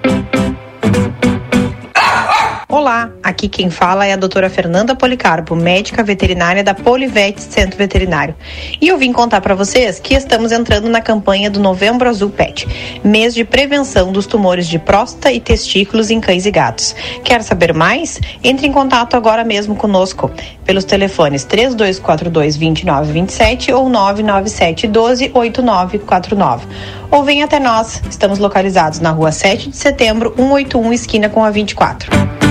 [0.03, 0.60] Thank you.
[2.71, 8.33] Olá, aqui quem fala é a doutora Fernanda Policarpo, médica veterinária da Polivete Centro Veterinário.
[8.79, 12.65] E eu vim contar para vocês que estamos entrando na campanha do Novembro Azul Pet,
[13.03, 16.95] mês de prevenção dos tumores de próstata e testículos em cães e gatos.
[17.25, 18.21] Quer saber mais?
[18.41, 20.31] Entre em contato agora mesmo conosco
[20.63, 26.67] pelos telefones 3242 2927 ou 997 12 8949.
[27.11, 28.01] Ou venha até nós.
[28.09, 32.50] Estamos localizados na rua 7 de setembro, 181, esquina com a 24.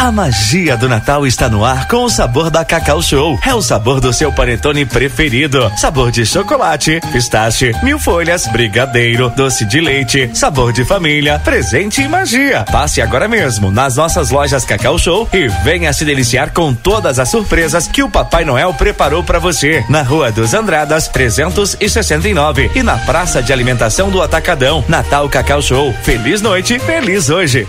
[0.00, 3.38] A magia do Natal está no ar com o sabor da Cacau Show.
[3.46, 5.70] É o sabor do seu panetone preferido.
[5.76, 12.08] Sabor de chocolate, pistache, mil folhas, brigadeiro, doce de leite, sabor de família, presente e
[12.08, 12.64] magia.
[12.72, 17.28] Passe agora mesmo nas nossas lojas Cacau Show e venha se deliciar com todas as
[17.28, 19.84] surpresas que o Papai Noel preparou para você.
[19.86, 24.82] Na Rua dos Andradas, 369 e na Praça de Alimentação do Atacadão.
[24.88, 25.92] Natal Cacau Show.
[26.02, 27.68] Feliz noite, feliz hoje.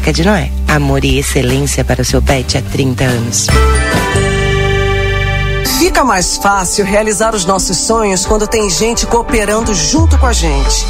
[0.09, 0.51] de Noé.
[0.67, 3.47] Amor e excelência para o seu pet há 30 anos.
[5.77, 10.85] Fica mais fácil realizar os nossos sonhos quando tem gente cooperando junto com a gente.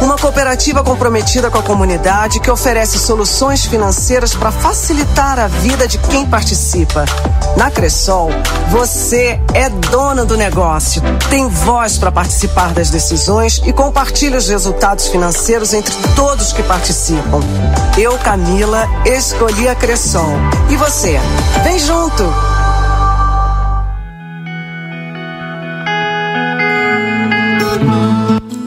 [0.00, 5.98] Uma cooperativa comprometida com a comunidade que oferece soluções financeiras para facilitar a vida de
[5.98, 7.04] quem participa.
[7.56, 8.30] Na Cressol,
[8.70, 15.08] você é dona do negócio, tem voz para participar das decisões e compartilha os resultados
[15.08, 17.40] financeiros entre todos que participam.
[17.98, 20.32] Eu, Camila, escolhi a Cressol.
[20.70, 21.20] E você?
[21.62, 22.59] Vem junto!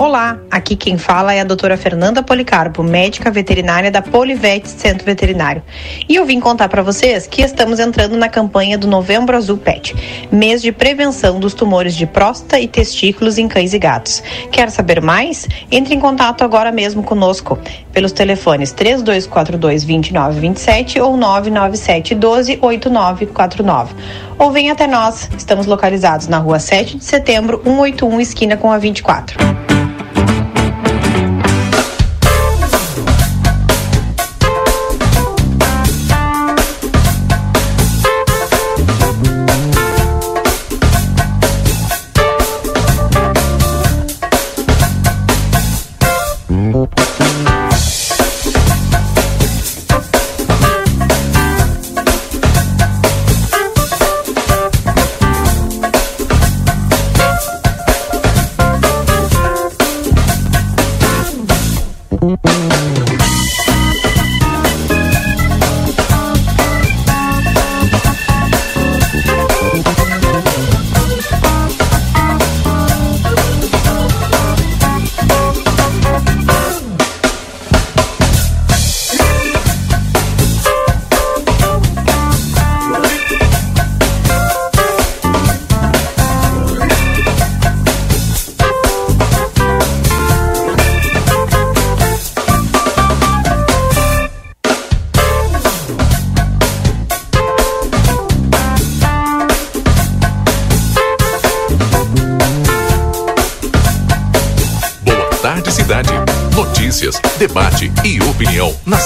[0.00, 5.62] Olá, aqui quem fala é a doutora Fernanda Policarpo, médica veterinária da Polivete Centro Veterinário.
[6.08, 9.94] E eu vim contar para vocês que estamos entrando na campanha do Novembro Azul Pet,
[10.32, 14.22] mês de prevenção dos tumores de próstata e testículos em cães e gatos.
[14.50, 15.46] Quer saber mais?
[15.70, 17.58] Entre em contato agora mesmo conosco
[17.92, 23.94] pelos telefones 3242 2927 ou 997 12 8949.
[24.38, 28.78] Ou venha até nós, estamos localizados na rua 7 de setembro, 181, esquina com a
[28.78, 29.69] 24.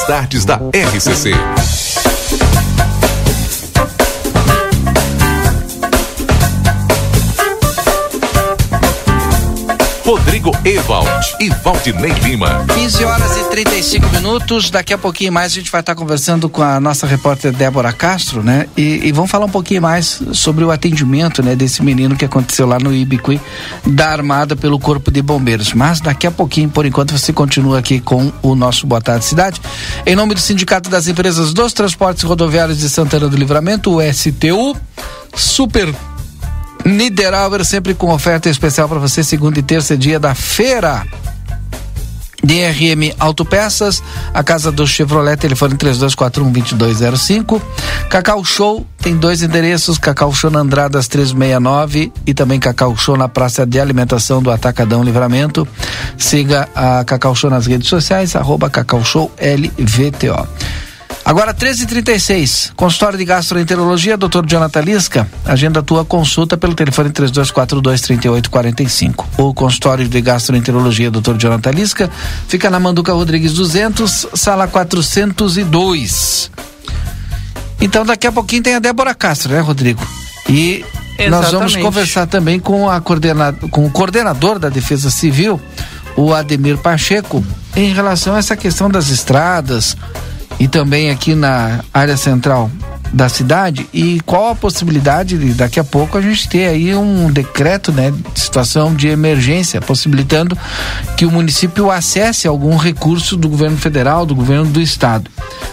[0.05, 1.33] Nas tardes da RCC.
[10.05, 12.67] Rodrigo Ewald e Valdinei Lima.
[12.75, 14.69] 15 horas e 35 minutos.
[14.69, 18.43] Daqui a pouquinho mais a gente vai estar conversando com a nossa repórter Débora Castro,
[18.43, 18.67] né?
[18.77, 22.67] E, e vamos falar um pouquinho mais sobre o atendimento, né, desse menino que aconteceu
[22.67, 23.41] lá no Ibiqui
[23.87, 25.73] da Armada pelo Corpo de Bombeiros.
[25.73, 29.59] Mas daqui a pouquinho, por enquanto, você continua aqui com o nosso Boa Tarde Cidade.
[30.07, 34.77] Em nome do Sindicato das Empresas dos Transportes Rodoviários de Santana do Livramento, o STU,
[35.35, 35.95] Super
[36.85, 41.07] Niederauer sempre com oferta especial para você, segunda e terça dia da feira.
[42.45, 47.61] DRM Autopeças, a casa do Chevrolet, telefone 3241-2205.
[48.09, 53.29] Cacau Show tem dois endereços: Cacau Show na Andradas 369 e também Cacau Show na
[53.29, 55.67] Praça de Alimentação do Atacadão Livramento.
[56.19, 60.84] Siga a Cacau Show nas redes sociais, arroba Cacau Show LVTO.
[61.25, 64.45] Agora, 13h36, consultório de gastroenterologia, Dr.
[64.47, 65.27] Jonathan Lisca.
[65.47, 69.25] Agenda tua consulta pelo telefone 3242-3845.
[69.39, 71.39] O consultório de gastroenterologia, Dr.
[71.39, 72.11] Jonathan Lisca,
[72.47, 76.51] fica na Manduca Rodrigues 200, sala 402.
[77.81, 80.07] Então, daqui a pouquinho tem a Débora Castro, né, Rodrigo?
[80.47, 80.85] E
[81.31, 81.81] nós vamos Exatamente.
[81.81, 85.59] conversar também com, a coordena, com o coordenador da Defesa Civil,
[86.17, 87.43] o Ademir Pacheco,
[87.75, 89.97] em relação a essa questão das estradas
[90.59, 92.71] e também aqui na área central
[93.13, 97.31] da cidade e qual a possibilidade de daqui a pouco a gente ter aí um
[97.31, 100.59] decreto, né, de situação de emergência, possibilitando
[101.17, 105.31] que o município acesse algum recurso do governo federal, do governo do estado.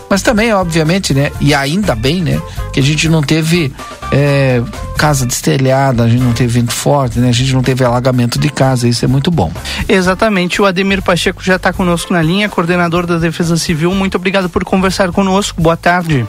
[0.07, 2.39] Mas também, obviamente, né, e ainda bem, né,
[2.71, 3.73] que a gente não teve
[4.11, 4.61] é,
[4.97, 8.49] casa destelhada, a gente não teve vento forte, né, a gente não teve alagamento de
[8.49, 9.51] casa, isso é muito bom.
[9.89, 13.95] Exatamente, o Ademir Pacheco já está conosco na linha, coordenador da Defesa Civil.
[13.95, 15.61] Muito obrigado por conversar conosco.
[15.61, 16.25] Boa tarde.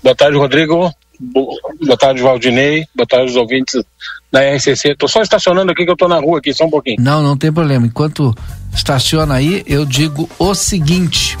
[0.00, 0.94] Boa tarde, Rodrigo.
[1.18, 2.86] Boa tarde, Valdinei.
[2.94, 3.82] Boa tarde, os ouvintes
[4.30, 4.94] da RCC.
[4.94, 6.96] Tô só estacionando aqui que eu tô na rua aqui, só um pouquinho.
[7.00, 7.86] Não, não tem problema.
[7.86, 8.32] Enquanto
[8.72, 11.36] estaciona aí, eu digo o seguinte: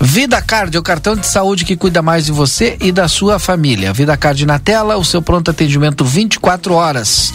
[0.00, 3.38] Vida Card é o cartão de saúde que cuida mais de você e da sua
[3.38, 3.92] família.
[3.92, 7.32] Vida Card na tela, o seu pronto atendimento 24 horas.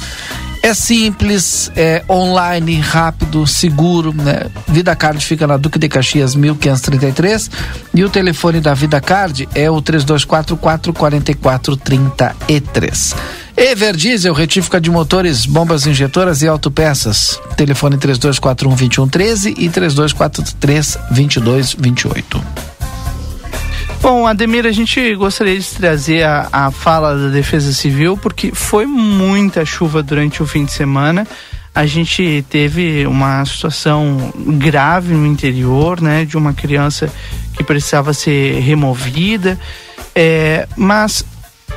[0.62, 4.48] É simples, é online, rápido, seguro, né?
[4.68, 7.50] Vida Card fica na Duque de Caxias 1533
[7.94, 13.16] e o telefone da Vida Card é o 3244 4433.
[13.56, 17.40] Everdiesel, retífica de motores, bombas injetoras e autopeças.
[17.56, 22.69] Telefone 3241 2113 e 3243 2228.
[24.02, 28.86] Bom, Ademir, a gente gostaria de trazer a, a fala da Defesa Civil, porque foi
[28.86, 31.28] muita chuva durante o fim de semana.
[31.76, 37.10] A gente teve uma situação grave no interior, né, de uma criança
[37.54, 39.60] que precisava ser removida.
[40.16, 41.26] É, mas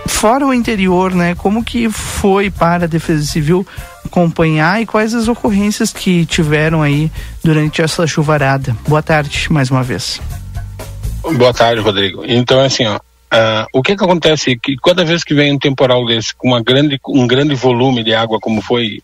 [0.06, 3.66] fora o interior, né, como que foi para a Defesa Civil
[4.04, 7.10] acompanhar e quais as ocorrências que tiveram aí
[7.42, 8.76] durante essa chuvarada?
[8.86, 10.20] Boa tarde, mais uma vez.
[11.22, 12.24] Boa tarde, Rodrigo.
[12.26, 15.58] Então, assim, ó, uh, o que que acontece é que cada vez que vem um
[15.58, 19.00] temporal desse com uma grande, um grande volume de água, como foi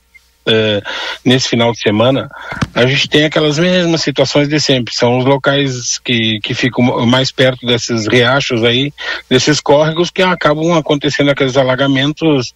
[0.48, 0.82] uh,
[1.24, 2.28] nesse final de semana,
[2.74, 4.94] a gente tem aquelas mesmas situações de sempre.
[4.94, 8.92] São os locais que, que ficam mais perto desses riachos aí,
[9.30, 12.52] desses córregos, que acabam acontecendo aqueles alagamentos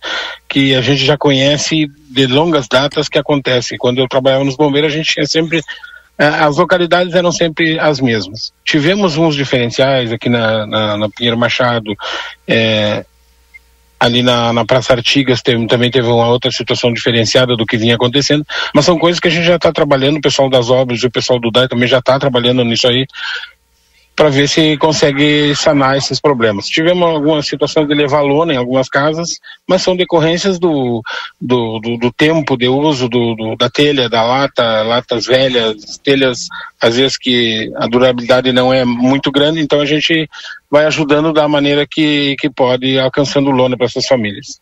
[0.48, 3.78] que a gente já conhece de longas datas que acontecem.
[3.78, 5.62] Quando eu trabalhava nos bombeiros, a gente tinha sempre é,
[6.18, 8.52] as localidades eram sempre as mesmas.
[8.64, 11.94] Tivemos uns diferenciais aqui na, na, na Pinheiro Machado,
[12.46, 13.04] é,
[14.02, 17.94] ali na, na Praça Artigas teve, também teve uma outra situação diferenciada do que vinha
[17.94, 18.44] acontecendo,
[18.74, 21.10] mas são coisas que a gente já está trabalhando, o pessoal das obras e o
[21.10, 23.06] pessoal do DAI também já está trabalhando nisso aí,
[24.22, 26.66] para ver se consegue sanar esses problemas.
[26.66, 31.02] Tivemos algumas situações de levar lona em algumas casas, mas são decorrências do,
[31.40, 36.46] do, do, do tempo de uso do, do, da telha, da lata, latas velhas, telhas
[36.80, 40.30] às vezes que a durabilidade não é muito grande, então a gente
[40.70, 44.60] vai ajudando da maneira que, que pode, alcançando lona para essas famílias.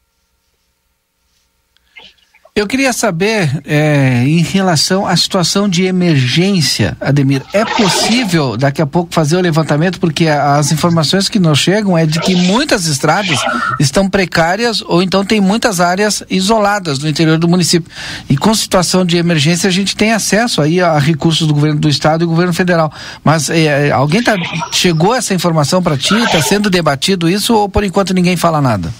[2.60, 8.86] Eu queria saber, é, em relação à situação de emergência, Ademir, é possível daqui a
[8.86, 13.40] pouco fazer o levantamento, porque as informações que nos chegam é de que muitas estradas
[13.80, 17.90] estão precárias ou então tem muitas áreas isoladas no interior do município.
[18.28, 21.88] E com situação de emergência a gente tem acesso aí a recursos do governo do
[21.88, 22.92] estado e do governo federal.
[23.24, 24.34] Mas é, alguém tá,
[24.70, 26.14] chegou essa informação para ti?
[26.14, 28.92] Está sendo debatido isso ou por enquanto ninguém fala nada?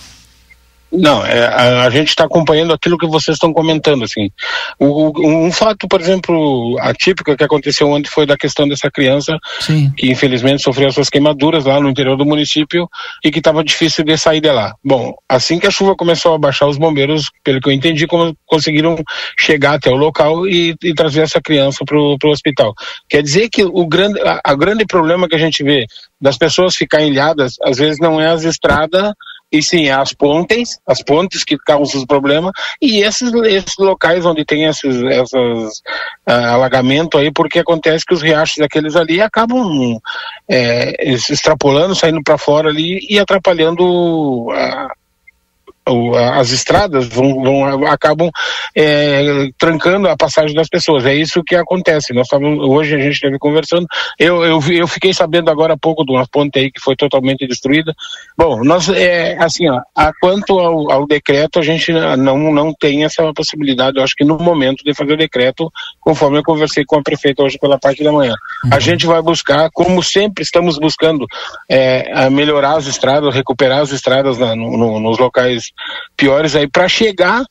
[0.92, 4.30] Não, é, a, a, gente está acompanhando aquilo que vocês estão comentando, assim.
[4.78, 9.38] O, o, um fato, por exemplo, atípico que aconteceu ontem foi da questão dessa criança
[9.60, 9.92] Sim.
[9.96, 12.88] que infelizmente sofreu as suas queimaduras lá no interior do município
[13.24, 14.74] e que estava difícil de sair de lá.
[14.84, 18.36] Bom, assim que a chuva começou a baixar, os bombeiros, pelo que eu entendi, como,
[18.44, 18.96] conseguiram
[19.38, 22.74] chegar até o local e, e trazer essa criança para o hospital.
[23.08, 25.86] Quer dizer que o grande, a, a grande problema que a gente vê
[26.20, 29.12] das pessoas ficarem ilhadas, às vezes não é as estradas
[29.52, 34.44] e sim as pontes, as pontes que causam os problemas, e esses, esses locais onde
[34.44, 35.78] tem esses, esses
[36.28, 39.98] uh, alagamento aí, porque acontece que os riachos aqueles ali acabam
[40.48, 44.92] é, extrapolando, saindo para fora ali e atrapalhando a,
[46.14, 48.30] as estradas vão, vão acabam
[48.76, 51.04] é, trancando a passagem das pessoas.
[51.04, 52.12] É isso que acontece.
[52.12, 53.86] Nós estávamos, hoje a gente esteve conversando.
[54.18, 57.46] Eu, eu, eu fiquei sabendo agora há pouco de uma ponte aí que foi totalmente
[57.46, 57.94] destruída.
[58.36, 63.04] Bom, nós é assim, ó, a quanto ao, ao, decreto, a gente não, não tem
[63.04, 66.98] essa possibilidade, eu acho que no momento de fazer o decreto, conforme eu conversei com
[66.98, 68.34] a prefeita hoje pela parte da manhã.
[68.64, 68.70] Uhum.
[68.72, 71.26] A gente vai buscar, como sempre estamos buscando,
[71.68, 75.72] é, melhorar as estradas, recuperar as estradas na, no, no, nos locais
[76.16, 77.44] piores aí para chegar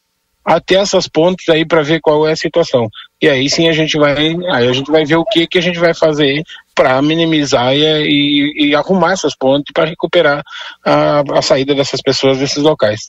[0.46, 2.90] até essas pontes aí para ver qual é a situação.
[3.22, 5.62] E aí sim a gente vai, aí a gente vai ver o que que a
[5.62, 6.44] gente vai fazer
[6.74, 10.42] para minimizar e, e, e, arrumar essas pontes para recuperar
[10.84, 13.08] a, a saída dessas pessoas desses locais.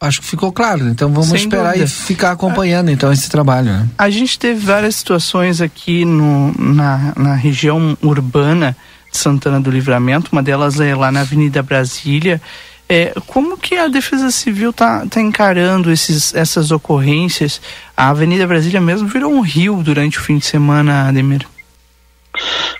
[0.00, 1.84] Acho que ficou claro, então vamos Sem esperar dúvida.
[1.84, 3.66] e ficar acompanhando então esse trabalho.
[3.66, 3.88] Né?
[3.96, 8.76] A gente teve várias situações aqui no, na, na região urbana
[9.10, 12.40] de Santana do Livramento, uma delas é lá na Avenida Brasília.
[12.88, 17.60] É, como que a Defesa Civil está tá encarando esses, essas ocorrências?
[17.94, 21.46] A Avenida Brasília mesmo virou um rio durante o fim de semana, Ademir.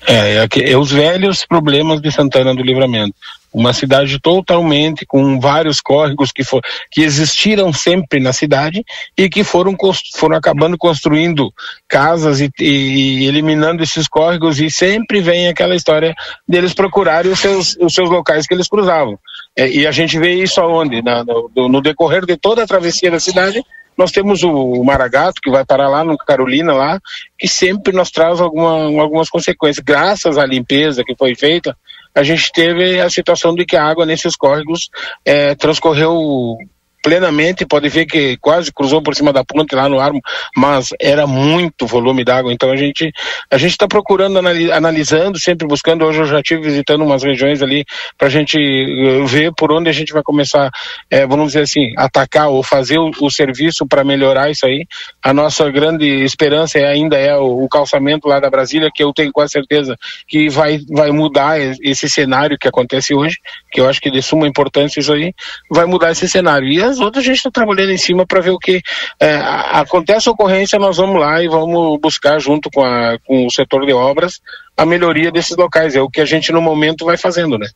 [0.06, 3.14] É, é, é, os velhos problemas de Santana do Livramento.
[3.52, 8.84] Uma cidade totalmente com vários córregos que, for, que existiram sempre na cidade
[9.16, 9.76] e que foram,
[10.16, 11.52] foram acabando construindo
[11.88, 16.14] casas e, e, eliminando esses córregos e sempre vem aquela história
[16.46, 19.18] deles procurarem os seus, os seus locais que eles cruzavam.
[19.58, 21.02] É, e a gente vê isso aonde?
[21.02, 23.60] Na, no, no decorrer de toda a travessia da cidade,
[23.96, 27.00] nós temos o Maragato, que vai parar lá no Carolina, lá,
[27.36, 29.84] que sempre nos traz alguma, algumas consequências.
[29.84, 31.76] Graças à limpeza que foi feita,
[32.14, 34.88] a gente teve a situação de que a água nesses córregos
[35.24, 36.56] é, transcorreu
[37.02, 40.20] plenamente, pode ver que quase cruzou por cima da ponte lá no Armo,
[40.56, 43.12] mas era muito volume d'água, então a gente
[43.50, 47.84] a gente está procurando, analisando, sempre buscando, hoje eu já estive visitando umas regiões ali
[48.16, 50.70] para a gente uh, ver por onde a gente vai começar,
[51.10, 54.86] é, vamos dizer assim, atacar ou fazer o, o serviço para melhorar isso aí.
[55.22, 59.12] A nossa grande esperança é, ainda é o, o, calçamento lá da Brasília, que eu
[59.12, 59.96] tenho quase certeza
[60.26, 63.36] que vai, vai mudar esse cenário que acontece hoje,
[63.70, 65.32] que eu acho que de suma importância isso aí,
[65.70, 66.68] vai mudar esse cenário.
[66.68, 68.82] E as outras a gente está trabalhando em cima para ver o que
[69.20, 73.50] é, acontece a ocorrência, nós vamos lá e vamos buscar junto com, a, com o
[73.50, 74.40] setor de obras
[74.76, 75.94] a melhoria desses locais.
[75.94, 77.68] É o que a gente no momento vai fazendo, né?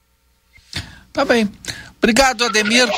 [1.13, 1.51] Tá bem.
[1.99, 2.89] Obrigado, Ademir,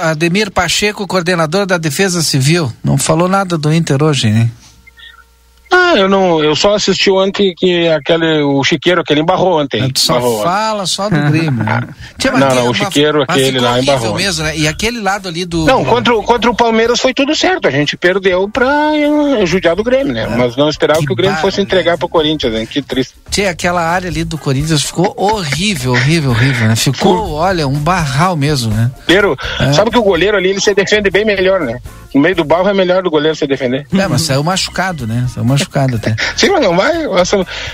[0.00, 2.72] Ademir Pacheco, coordenador da Defesa Civil.
[2.82, 4.50] Não falou nada do Inter hoje, hein?
[5.70, 9.88] Ah, eu não, eu só assisti ontem que aquele, o Chiqueiro, aquele embarrou ontem.
[9.90, 11.80] Tu só embarrou fala só do Grêmio, né?
[12.38, 14.14] Não, não, o Chiqueiro, aquele lá embarrou.
[14.14, 14.56] mesmo, né?
[14.56, 15.64] E aquele lado ali do...
[15.64, 19.82] Não, contra, contra o Palmeiras foi tudo certo, a gente perdeu pra uh, judiar do
[19.82, 20.24] Grêmio, né?
[20.24, 20.36] É.
[20.36, 21.96] Mas não esperava que, que o Grêmio fosse entregar né?
[21.96, 22.66] pro Corinthians, né?
[22.66, 23.14] Que triste.
[23.30, 26.76] Tinha aquela área ali do Corinthians ficou horrível, horrível, horrível, né?
[26.76, 28.90] Ficou, olha, um barral mesmo, né?
[29.06, 29.72] Goleiro, é.
[29.72, 31.78] sabe que o goleiro ali, ele se defende bem melhor, né?
[32.14, 33.86] No meio do barro é melhor do goleiro se defender.
[33.92, 35.26] É, mas saiu machucado, né?
[35.32, 36.14] Saiu machucado até.
[36.36, 36.92] Sim, mas não vai.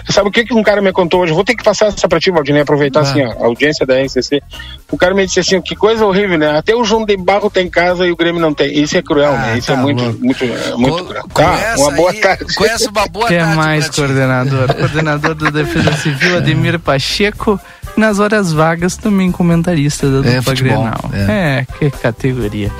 [0.09, 1.32] Sabe o que, que um cara me contou hoje?
[1.32, 4.43] Vou ter que passar essa pra ti, Valdinei, aproveitar assim, ó, a audiência da NCC.
[4.90, 6.56] O cara me disse assim: que coisa horrível, né?
[6.56, 8.78] Até o João de Barro tem casa e o Grêmio não tem.
[8.78, 9.59] Isso é cruel, ah, né?
[9.59, 10.44] Isso é tá é muito, muito,
[10.78, 11.24] muito Co cruel.
[11.35, 12.55] Tá, uma boa aí, tarde.
[12.55, 13.56] Conhece uma boa Quer tarde.
[13.56, 14.74] mais, coordenador?
[14.74, 17.59] coordenador da Defesa Civil, Ademir Pacheco.
[17.97, 21.11] Nas horas vagas, também comentarista da é, dupla Grenal.
[21.12, 21.32] É.
[21.32, 22.73] é, que categoria.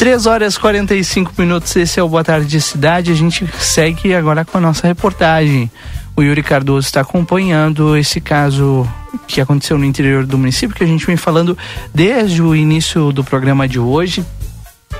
[0.00, 3.12] 3 horas e 45 minutos, esse é o Boa Tarde Cidade.
[3.12, 5.70] A gente segue agora com a nossa reportagem.
[6.16, 8.88] O Yuri Cardoso está acompanhando esse caso
[9.28, 11.56] que aconteceu no interior do município, que a gente vem falando
[11.94, 14.24] desde o início do programa de hoje.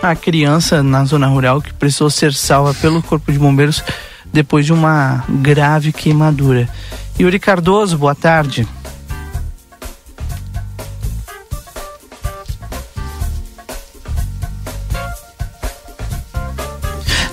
[0.02, 3.82] A criança na zona rural que precisou ser salva pelo Corpo de Bombeiros
[4.30, 6.68] depois de uma grave queimadura.
[7.18, 8.68] Yuri Cardoso, boa tarde.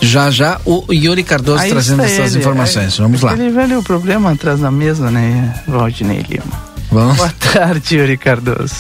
[0.02, 2.94] Já já o Yuri Cardoso Aí trazendo essas ele, informações.
[3.00, 3.34] É, Vamos lá.
[3.34, 6.68] Ele velho o problema atrás da mesa, né, Valdinei Lima?
[6.92, 7.18] Vamos.
[7.18, 8.76] Boa tarde, Yuri Cardoso.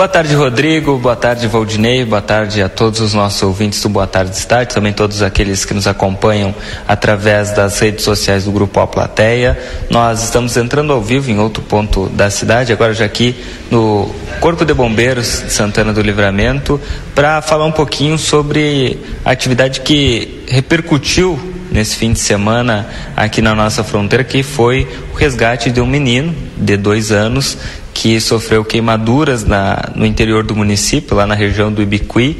[0.00, 0.96] Boa tarde, Rodrigo.
[0.96, 2.06] Boa tarde, Valdinei.
[2.06, 5.74] Boa tarde a todos os nossos ouvintes do Boa Tarde Cidade, também todos aqueles que
[5.74, 6.54] nos acompanham
[6.88, 9.60] através das redes sociais do Grupo A Plateia.
[9.90, 13.36] Nós estamos entrando ao vivo em outro ponto da cidade, agora já aqui
[13.70, 14.10] no
[14.40, 16.80] Corpo de Bombeiros de Santana do Livramento,
[17.14, 21.38] para falar um pouquinho sobre a atividade que repercutiu
[21.70, 26.34] nesse fim de semana aqui na nossa fronteira, que foi o resgate de um menino
[26.56, 27.58] de dois anos
[27.92, 32.36] que sofreu queimaduras na, no interior do município, lá na região do Ibiqui,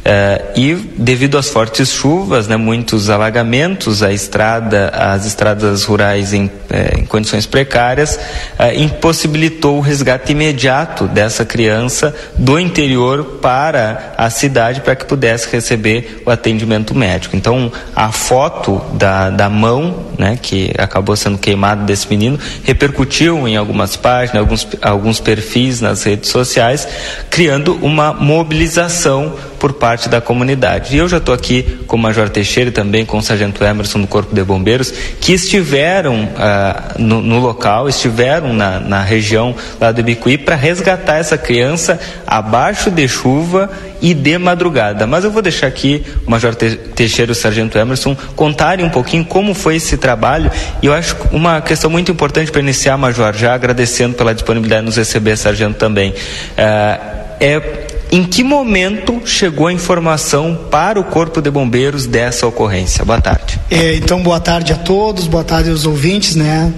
[0.00, 6.50] Uh, e devido às fortes chuvas, né, muitos alagamentos, a estrada, as estradas rurais em,
[6.70, 8.18] eh, em condições precárias,
[8.58, 15.52] uh, impossibilitou o resgate imediato dessa criança do interior para a cidade para que pudesse
[15.52, 17.36] receber o atendimento médico.
[17.36, 23.54] Então, a foto da, da mão, né, que acabou sendo queimada desse menino, repercutiu em
[23.54, 26.86] algumas páginas, alguns, alguns perfis nas redes sociais,
[27.30, 30.96] criando uma mobilização por parte da comunidade.
[30.96, 34.00] E eu já estou aqui com o Major Teixeira e também com o Sargento Emerson
[34.00, 39.92] do Corpo de Bombeiros, que estiveram ah, no, no, local, estiveram na, na região lá
[39.92, 43.70] do Ibicuí para resgatar essa criança abaixo de chuva
[44.00, 45.06] e de madrugada.
[45.06, 49.26] Mas eu vou deixar aqui o Major Teixeira e o Sargento Emerson contarem um pouquinho
[49.26, 50.50] como foi esse trabalho.
[50.82, 54.86] E eu acho uma questão muito importante para iniciar, Major, já agradecendo pela disponibilidade de
[54.86, 56.14] nos receber, Sargento, também.
[56.56, 56.98] Ah,
[57.38, 63.04] é em que momento chegou a informação para o Corpo de Bombeiros dessa ocorrência?
[63.04, 63.60] Boa tarde.
[63.70, 66.72] É, então, boa tarde a todos, boa tarde aos ouvintes, né?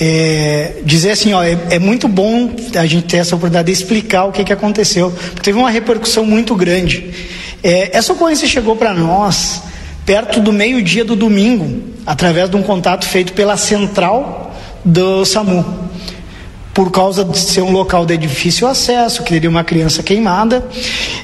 [0.00, 4.24] é, dizer assim, ó, é, é, muito bom a gente ter essa oportunidade de explicar
[4.24, 5.12] o que, que aconteceu.
[5.42, 7.10] Teve uma repercussão muito grande.
[7.62, 9.62] É, essa ocorrência chegou para nós
[10.06, 15.90] perto do meio-dia do domingo, através de um contato feito pela central do SAMU.
[16.80, 20.66] Por causa de ser um local de difícil acesso, que teria uma criança queimada.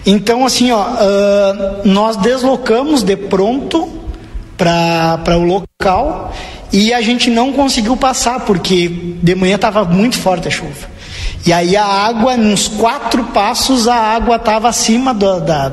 [0.04, 3.88] Então, assim, ó, uh, nós deslocamos de pronto
[4.58, 6.30] para o local
[6.70, 8.86] e a gente não conseguiu passar porque
[9.22, 10.90] de manhã estava muito forte a chuva.
[11.46, 15.72] E aí a água, nos quatro passos, a água estava acima do, da.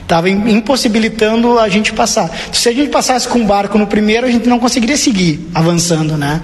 [0.00, 2.30] Estava impossibilitando a gente passar.
[2.54, 6.16] Se a gente passasse com o barco no primeiro, a gente não conseguiria seguir avançando,
[6.16, 6.40] né?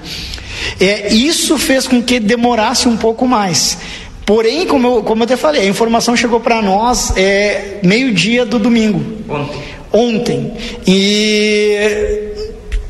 [0.79, 3.77] É, isso fez com que demorasse um pouco mais.
[4.25, 8.59] Porém, como eu, como eu até falei, a informação chegou para nós é, meio-dia do
[8.59, 9.01] domingo.
[9.29, 9.61] Ontem.
[9.91, 10.53] Ontem.
[10.85, 11.77] E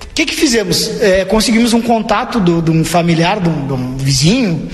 [0.01, 0.99] o que, que fizemos?
[0.99, 4.67] É, conseguimos um contato de um familiar, de um, de um vizinho,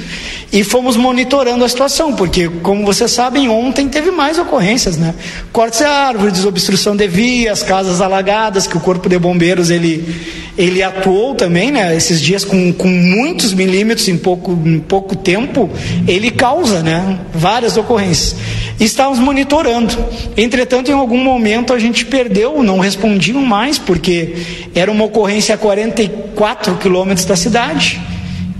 [0.53, 5.15] e fomos monitorando a situação, porque, como vocês sabem, ontem teve mais ocorrências, né?
[5.51, 10.15] Cortes de árvore, desobstrução de vias, casas alagadas, que o Corpo de Bombeiros ele,
[10.55, 11.95] ele atuou também, né?
[11.95, 15.71] Esses dias com, com muitos milímetros em pouco, em pouco tempo,
[16.07, 17.17] ele causa, né?
[17.33, 18.35] Várias ocorrências.
[18.79, 19.97] estávamos monitorando.
[20.37, 24.35] Entretanto, em algum momento a gente perdeu, não respondiam mais, porque
[24.75, 28.12] era uma ocorrência a 44 quilômetros da cidade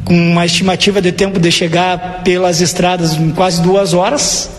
[0.04, 4.50] com uma estimativa de tempo de chegar pelas estradas em quase duas horas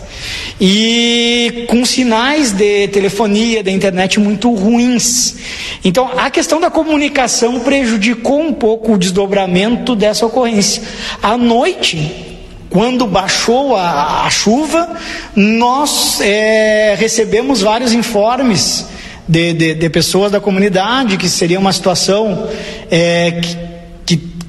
[0.59, 5.35] e com sinais de telefonia, da internet muito ruins.
[5.83, 10.81] Então, a questão da comunicação prejudicou um pouco o desdobramento dessa ocorrência.
[11.21, 12.35] À noite,
[12.69, 14.97] quando baixou a, a chuva,
[15.35, 18.87] nós é, recebemos vários informes
[19.27, 22.47] de, de, de, pessoas da comunidade que seria uma situação
[22.91, 23.74] é, que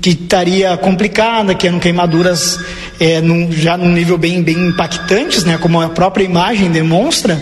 [0.01, 2.59] que estaria complicada, que eram queimaduras
[3.01, 7.41] é, num, já num nível bem, bem impactantes, né, como a própria imagem demonstra.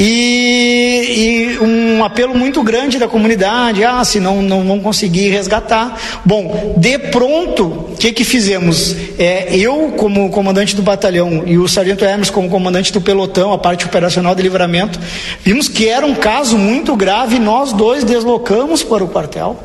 [0.00, 6.00] E, e, um apelo muito grande da comunidade, ah, se não, não, não conseguir resgatar.
[6.24, 8.94] Bom, de pronto, o que que fizemos?
[9.18, 13.58] É, eu, como comandante do batalhão, e o Sargento Hermes, como comandante do pelotão, a
[13.58, 15.00] parte operacional de livramento,
[15.42, 19.56] vimos que era um caso muito grave, nós dois deslocamos para o quartel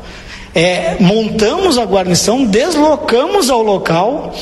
[0.54, 4.32] é, montamos a guarnição, deslocamos ao local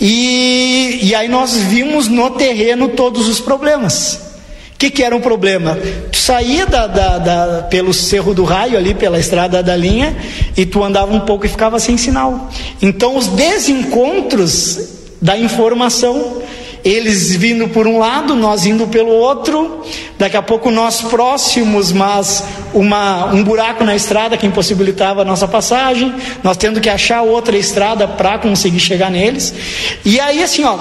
[0.00, 4.28] e, e aí nós vimos no terreno todos os problemas.
[4.74, 5.76] O que, que era um problema?
[6.12, 10.16] Tu saía da, da, da, pelo Cerro do Raio, ali pela estrada da linha,
[10.56, 12.48] e tu andava um pouco e ficava sem sinal.
[12.80, 14.78] Então, os desencontros
[15.20, 16.40] da informação
[16.88, 19.84] eles vindo por um lado, nós indo pelo outro,
[20.18, 22.42] daqui a pouco nós próximos, mas
[22.72, 27.56] uma, um buraco na estrada que impossibilitava a nossa passagem, nós tendo que achar outra
[27.56, 29.52] estrada para conseguir chegar neles.
[30.04, 30.76] E aí, assim, ó,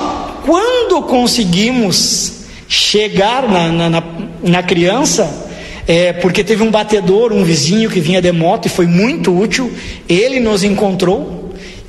[0.46, 4.04] quando conseguimos chegar na, na, na,
[4.44, 5.48] na criança,
[5.88, 9.72] é, porque teve um batedor, um vizinho que vinha de moto e foi muito útil,
[10.08, 11.37] ele nos encontrou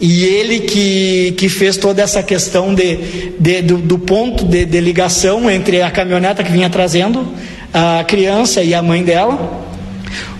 [0.01, 4.81] e ele que, que fez toda essa questão de, de do, do, ponto de, de,
[4.81, 7.27] ligação entre a caminhoneta que vinha trazendo
[7.75, 9.67] a criança e a mãe dela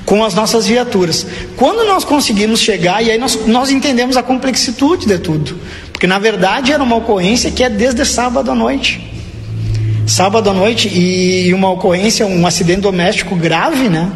[0.05, 1.27] com as nossas viaturas.
[1.57, 5.59] Quando nós conseguimos chegar, e aí nós, nós entendemos a complexitude de tudo,
[5.93, 9.13] porque na verdade era uma ocorrência que é desde sábado à noite.
[10.07, 14.11] Sábado à noite e uma ocorrência, um acidente doméstico grave, né?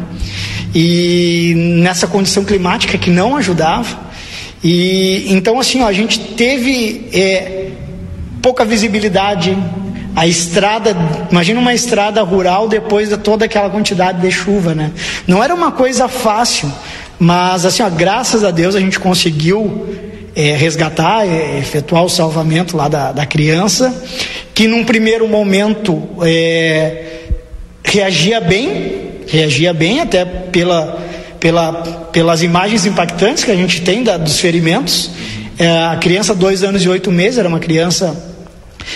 [0.73, 4.02] E nessa condição climática que não ajudava.
[4.63, 7.67] E então assim, ó, a gente teve é,
[8.41, 9.57] pouca visibilidade.
[10.15, 10.95] A estrada,
[11.31, 14.91] imagina uma estrada rural depois de toda aquela quantidade de chuva, né?
[15.27, 16.71] Não era uma coisa fácil,
[17.17, 19.87] mas assim, ó, graças a Deus a gente conseguiu
[20.35, 24.03] é, resgatar, é, efetuar o salvamento lá da, da criança,
[24.53, 27.21] que num primeiro momento é,
[27.83, 31.01] reagia bem, reagia bem até pela
[31.43, 31.73] pela,
[32.13, 35.11] pelas imagens impactantes que a gente tem da, dos ferimentos.
[35.59, 38.15] É, a criança, dois anos e oito meses, era uma criança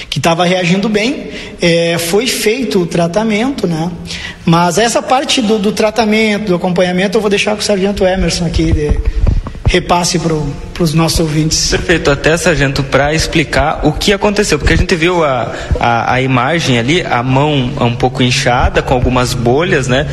[0.09, 1.29] que estava reagindo bem,
[1.61, 3.91] é, foi feito o tratamento, né?
[4.45, 8.45] Mas essa parte do, do, tratamento, do acompanhamento, eu vou deixar com o Sargento Emerson
[8.45, 8.97] aqui de,
[9.67, 10.33] repasse para
[10.83, 11.69] os nossos ouvintes.
[11.69, 16.21] Perfeito, até sargento, para explicar o que aconteceu, porque a gente viu a, a, a,
[16.21, 20.07] imagem ali, a mão um pouco inchada, com algumas bolhas, né?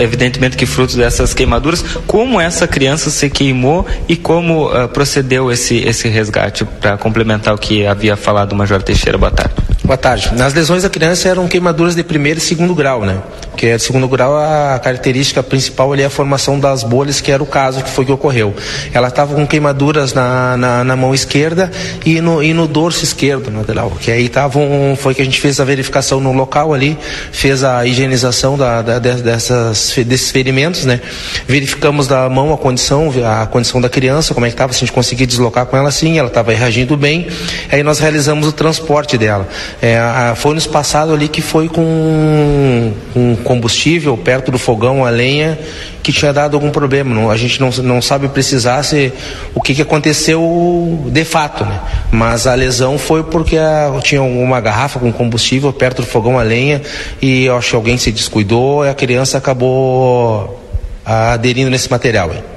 [0.00, 1.82] Evidentemente que fruto dessas queimaduras.
[2.06, 7.58] Como essa criança se queimou e como uh, procedeu esse, esse resgate, para complementar o
[7.58, 9.18] que havia falado o Major Teixeira?
[9.18, 9.71] Boa tarde.
[9.84, 10.30] Boa tarde.
[10.36, 13.20] Nas lesões da criança eram queimaduras de primeiro e segundo grau, né?
[13.50, 17.32] Porque é de segundo grau a característica principal ali é a formação das bolhas, que
[17.32, 18.54] era o caso que foi que ocorreu.
[18.94, 21.68] Ela estava com queimaduras na, na, na, mão esquerda
[22.06, 23.62] e no, e no dorso esquerdo, né,
[24.00, 26.96] que aí estavam, foi que a gente fez a verificação no local ali,
[27.32, 31.00] fez a higienização da, da, dessas, desses ferimentos, né?
[31.46, 34.86] Verificamos da mão a condição, a condição da criança, como é que estava, se a
[34.86, 37.26] gente conseguia deslocar com ela assim, ela estava reagindo bem,
[37.70, 39.48] aí nós realizamos o transporte dela.
[39.82, 45.10] É, a, foi nos passado ali que foi com, com combustível perto do fogão, a
[45.10, 45.58] lenha,
[46.04, 47.12] que tinha dado algum problema.
[47.12, 49.12] Não, a gente não, não sabe precisar se,
[49.52, 51.80] o que, que aconteceu de fato, né?
[52.12, 56.42] Mas a lesão foi porque a, tinha uma garrafa com combustível perto do fogão a
[56.44, 56.80] lenha
[57.20, 60.62] e acho que alguém se descuidou e a criança acabou
[61.04, 62.30] aderindo nesse material.
[62.32, 62.51] Hein?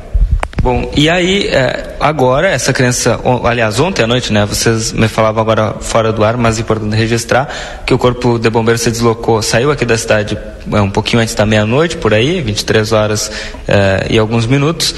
[0.66, 5.40] Bom, e aí, é, agora, essa criança, aliás, ontem à noite, né, vocês me falavam
[5.40, 9.44] agora fora do ar, mas é importante registrar que o Corpo de Bombeiros se deslocou,
[9.44, 10.36] saiu aqui da cidade
[10.74, 13.32] é, um pouquinho antes da meia-noite, por aí, 23 horas
[13.68, 14.96] é, e alguns minutos,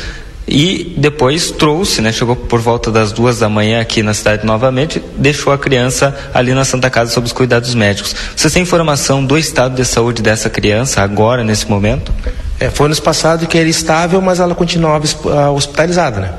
[0.48, 5.03] e depois trouxe, né, chegou por volta das duas da manhã aqui na cidade novamente,
[5.18, 8.15] deixou a criança ali na Santa Casa sob os cuidados médicos.
[8.34, 12.14] Você tem informação do estado de saúde dessa criança agora, nesse momento?
[12.60, 16.34] É, foi nos passado que era estável, mas ela continuava ah, hospitalizada, né?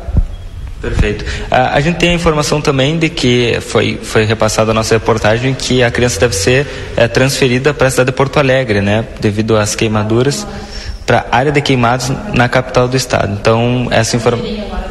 [0.81, 1.24] Perfeito.
[1.51, 5.53] A, a, gente tem a informação também de que foi, foi repassada a nossa reportagem
[5.55, 6.66] que a criança deve ser
[6.97, 9.05] é, transferida para a cidade de Porto Alegre, né?
[9.20, 10.47] Devido às queimaduras,
[11.05, 13.36] para a área de queimados na capital do estado.
[13.40, 14.89] Então, essa informação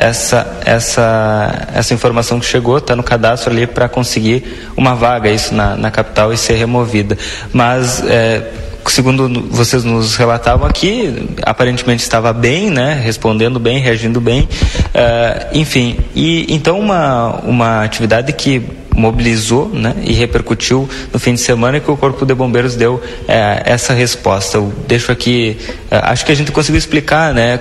[0.00, 5.54] essa, essa, essa informação que chegou está no cadastro ali para conseguir uma vaga isso
[5.54, 7.18] na, na capital e ser removida.
[7.52, 8.50] Mas é,
[8.86, 13.00] segundo vocês nos relatavam aqui, aparentemente estava bem, né?
[13.02, 14.42] Respondendo bem, reagindo bem.
[14.42, 18.62] Uh, enfim, e então uma, uma atividade que
[18.92, 23.00] mobilizou né, e repercutiu no fim de semana e que o Corpo de Bombeiros deu
[23.26, 24.58] é, essa resposta.
[24.58, 25.56] Eu deixo aqui,
[25.90, 27.58] é, acho que a gente conseguiu explicar né,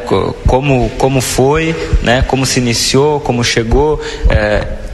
[0.48, 4.02] como, como foi, né, como se iniciou, como chegou,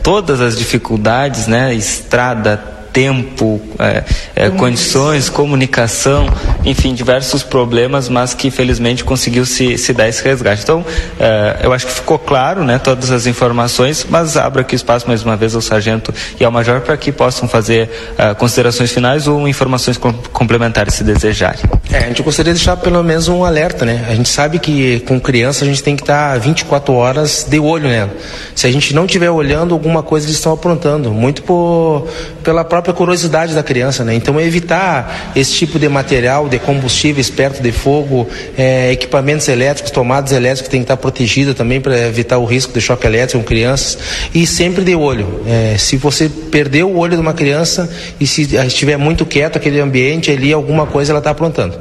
[0.04, 4.04] todas as dificuldades, né, estrada, tempo, é,
[4.34, 6.30] é, condições, comunicação,
[6.64, 10.64] enfim, diversos problemas, mas que felizmente conseguiu se, se dar esse resgate.
[10.64, 10.86] Então,
[11.20, 15.24] é, eu acho que ficou claro, né, todas as informações, mas abro aqui espaço mais
[15.24, 19.46] uma vez ao sargento e ao major para que possam fazer é, considerações finais ou
[19.46, 21.60] informações com, complementares se desejarem.
[21.92, 24.06] É, a gente gostaria de deixar pelo menos um alerta, né?
[24.08, 27.90] A gente sabe que com criança a gente tem que estar 24 horas de olho
[27.90, 28.12] nela.
[28.56, 32.08] Se a gente não estiver olhando, alguma coisa eles estão aprontando, muito por,
[32.42, 34.14] pela própria própria curiosidade da criança, né?
[34.14, 40.32] Então evitar esse tipo de material, de combustíveis perto de fogo, é, equipamentos elétricos, tomadas
[40.32, 43.48] elétricas que tem que estar protegida também para evitar o risco de choque elétrico com
[43.48, 43.98] crianças
[44.34, 45.42] e sempre de olho.
[45.48, 47.90] É, se você perder o olho de uma criança
[48.20, 51.80] e se estiver muito quieto aquele ambiente ali, alguma coisa ela está aprontando.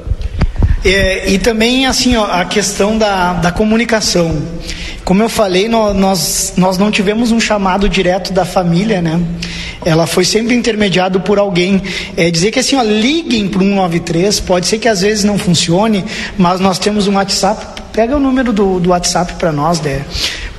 [0.85, 4.43] É, e também assim ó, a questão da, da comunicação.
[5.05, 9.21] Como eu falei, nós, nós não tivemos um chamado direto da família, né?
[9.85, 11.83] Ela foi sempre intermediado por alguém.
[12.17, 15.39] É dizer que assim, ó, liguem para o 193, pode ser que às vezes não
[15.39, 16.05] funcione,
[16.37, 17.83] mas nós temos um WhatsApp.
[17.93, 20.03] Pega o número do, do WhatsApp para nós, Dé.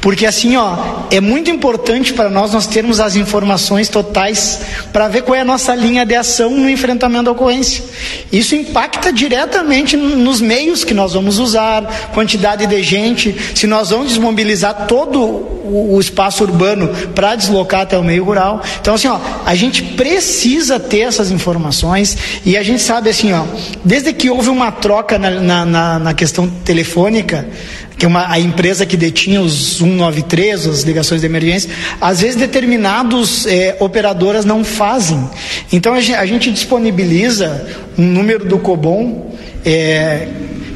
[0.06, 0.76] Porque assim, ó,
[1.10, 4.62] é muito importante para nós nós termos as informações totais
[4.94, 7.84] para ver qual é a nossa linha de ação no enfrentamento da ocorrência.
[8.32, 14.10] Isso impacta diretamente nos meios que nós vamos usar, quantidade de gente, se nós vamos
[14.10, 18.62] desmobilizar todo o, espaço urbano para deslocar até o meio rural.
[18.80, 22.16] Então assim, ó, a gente precisa ter essas informações
[22.46, 23.44] e a gente sabe assim, ó,
[23.84, 27.48] desde que houve uma troca na, na, na questão telefônica,
[27.98, 31.70] que uma, a empresa que detinha os 193, as ligações de emergência,
[32.00, 35.30] às vezes determinados é, operadoras não fazem.
[35.72, 37.68] Então a gente, a gente, disponibiliza
[37.98, 39.32] um número do COBOM,
[39.66, 40.28] é,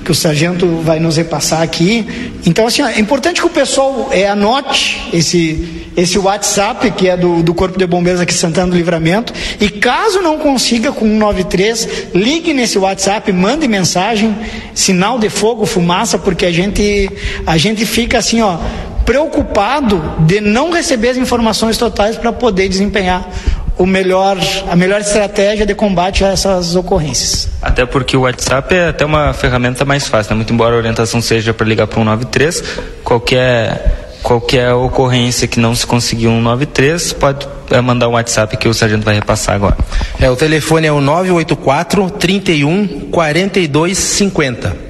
[0.09, 2.03] que o sargento vai nos repassar aqui.
[2.43, 7.43] Então, assim, é importante que o pessoal é, anote esse esse WhatsApp que é do,
[7.43, 9.33] do Corpo de Bombeiros aqui Santana do Livramento.
[9.59, 14.35] E caso não consiga com 193, ligue nesse WhatsApp, mande mensagem,
[14.73, 17.09] sinal de fogo, fumaça, porque a gente,
[17.45, 18.57] a gente fica assim, ó,
[19.05, 23.27] preocupado de não receber as informações totais para poder desempenhar
[23.79, 24.37] o melhor,
[24.69, 27.47] a melhor estratégia de combate a essas ocorrências.
[27.61, 30.35] Até porque o WhatsApp é até uma ferramenta mais fácil, né?
[30.35, 32.61] muito embora a orientação seja para ligar para 193,
[33.03, 38.67] qualquer qualquer ocorrência que não se conseguiu um 93, pode é, mandar um WhatsApp que
[38.67, 39.77] o sargento vai repassar agora.
[40.19, 44.88] É, o telefone é o 984 31 42 50.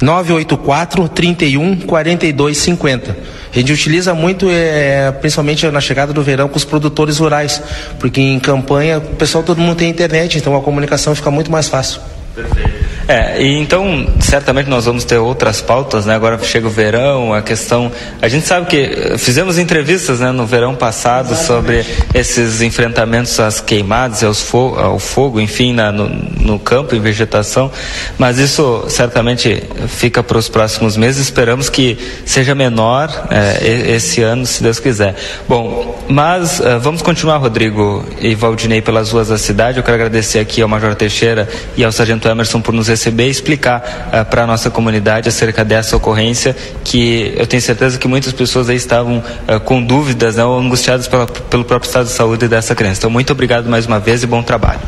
[0.00, 3.16] 984 31 42 50.
[3.52, 7.62] A gente utiliza muito, é, principalmente na chegada do verão, com os produtores rurais,
[7.98, 11.68] porque em campanha o pessoal todo mundo tem internet, então a comunicação fica muito mais
[11.68, 12.00] fácil.
[12.34, 12.77] Perfeito.
[13.08, 16.14] É, e então certamente nós vamos ter outras pautas, né?
[16.14, 17.90] Agora chega o verão, a questão.
[18.20, 21.86] A gente sabe que eh, fizemos entrevistas né, no verão passado Exatamente.
[21.86, 27.00] sobre esses enfrentamentos às queimadas, aos fo ao fogo, enfim, na, no, no, campo, em
[27.00, 27.72] vegetação,
[28.18, 31.22] mas isso certamente fica para os próximos meses.
[31.22, 35.14] Esperamos que seja menor é, esse ano, se Deus quiser.
[35.48, 39.78] Bom, mas uh, vamos continuar, Rodrigo e Valdinei, pelas ruas da cidade.
[39.78, 43.30] Eu quero agradecer aqui ao Major Teixeira e ao Sargento Emerson por nos receber e
[43.30, 48.32] explicar uh, para a nossa comunidade acerca dessa ocorrência que eu tenho certeza que muitas
[48.32, 52.48] pessoas aí estavam uh, com dúvidas né, ou angustiadas pela, pelo próprio estado de saúde
[52.48, 53.00] dessa criança.
[53.00, 54.80] Então, muito obrigado mais uma vez e bom trabalho.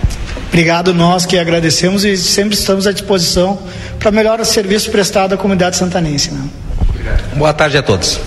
[0.48, 3.58] Obrigado, nós que agradecemos e sempre estamos à disposição
[3.98, 6.32] para melhor serviço prestado à comunidade santanense.
[6.32, 6.48] Né?
[7.36, 8.18] Boa tarde a todos.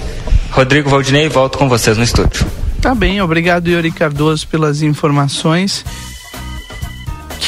[0.51, 2.45] Rodrigo Valdinei, volto com vocês no estúdio.
[2.79, 5.83] Tá bem, obrigado Yuri Cardoso pelas informações.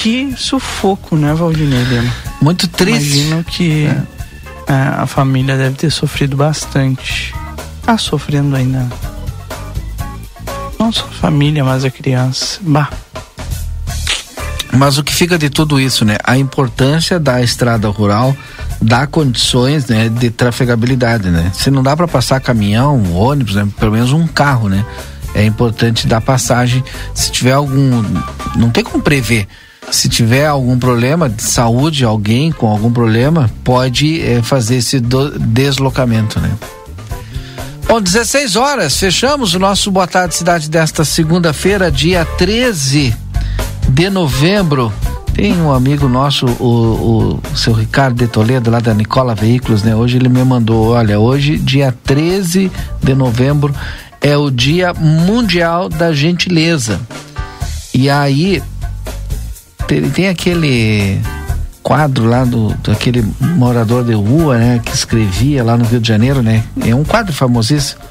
[0.06, 2.14] Que sufoco, né, Valdinei Lima?
[2.40, 3.22] Muito triste.
[3.22, 4.72] Imagino que é.
[4.72, 7.34] É, a família deve ter sofrido bastante.
[7.82, 8.88] Tá sofrendo ainda.
[10.78, 12.60] Não só a família, mas a criança.
[12.62, 12.92] Bah.
[14.74, 16.18] Mas o que fica de tudo isso, né?
[16.24, 18.38] A importância da estrada rural
[18.80, 21.52] dá condições né, de trafegabilidade, né?
[21.52, 24.86] Se não dá para passar caminhão, ônibus, né, pelo menos um carro, né?
[25.34, 26.84] É importante dar passagem.
[27.16, 28.04] Se tiver algum,
[28.56, 29.48] não tem como prever.
[29.92, 35.38] Se tiver algum problema de saúde, alguém com algum problema, pode é, fazer esse do,
[35.40, 36.52] deslocamento, né?
[37.88, 43.16] Bom, 16 horas, fechamos o nosso Boa Tarde Cidade desta segunda-feira, dia 13
[43.88, 44.92] de novembro.
[45.34, 49.96] Tem um amigo nosso, o, o seu Ricardo de Toledo, lá da Nicola Veículos, né?
[49.96, 52.72] Hoje ele me mandou, olha, hoje, dia 13
[53.04, 53.74] de novembro,
[54.20, 57.00] é o Dia Mundial da Gentileza.
[57.94, 58.64] E aí,
[59.88, 61.22] tem, tem aquele
[61.82, 66.42] quadro lá do daquele morador de rua, né, que escrevia lá no Rio de Janeiro,
[66.42, 66.64] né?
[66.84, 68.02] É um quadro famosíssimo.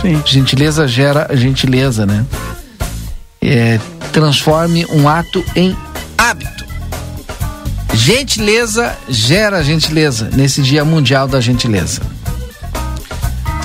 [0.00, 0.22] Sim.
[0.24, 2.24] Gentileza gera gentileza, né?
[3.42, 3.80] É,
[4.12, 5.76] transforme um ato em
[6.16, 6.64] hábito.
[7.94, 12.00] Gentileza gera gentileza nesse Dia Mundial da Gentileza.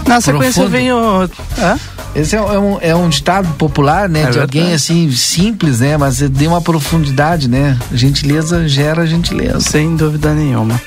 [0.07, 0.69] Na sequência Profundo.
[0.69, 1.29] vem o.
[1.59, 1.79] Hã?
[2.15, 4.23] Esse é, é, um, é um ditado popular, né?
[4.23, 4.59] É de verdade.
[4.59, 5.97] alguém assim, simples, né?
[5.97, 7.77] Mas de uma profundidade, né?
[7.93, 9.61] Gentileza gera gentileza.
[9.61, 10.79] Sem dúvida nenhuma.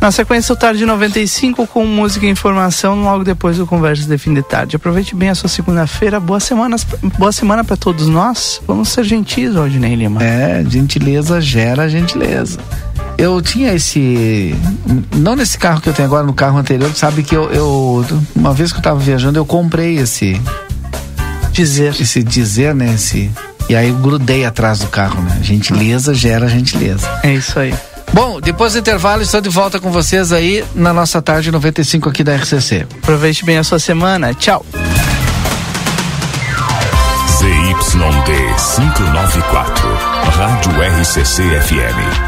[0.00, 4.32] Na sequência, o Tarde 95 com música e informação logo depois do Conversas de Fim
[4.32, 4.76] de Tarde.
[4.76, 6.20] Aproveite bem a sua segunda-feira.
[6.20, 6.76] Boa semana,
[7.18, 8.62] boa semana para todos nós.
[8.64, 10.22] Vamos ser gentis, Aldinei Lima.
[10.22, 12.60] É, gentileza gera gentileza.
[13.18, 14.54] Eu tinha esse.
[15.16, 17.50] Não nesse carro que eu tenho agora, no carro anterior, sabe que eu.
[17.52, 20.40] eu uma vez que eu tava viajando, eu comprei esse.
[21.50, 22.00] Dizer.
[22.00, 22.94] Esse dizer, né?
[22.94, 23.28] Esse.
[23.68, 25.40] E aí eu grudei atrás do carro, né?
[25.42, 27.08] Gentileza gera gentileza.
[27.24, 27.74] É isso aí.
[28.12, 32.22] Bom, depois do intervalo, estou de volta com vocês aí na nossa tarde 95 aqui
[32.22, 32.86] da RCC.
[33.02, 34.32] Aproveite bem a sua semana.
[34.32, 34.64] Tchau.
[37.38, 38.32] ZYD
[38.76, 39.88] 594,
[40.30, 42.27] Rádio RCC FM.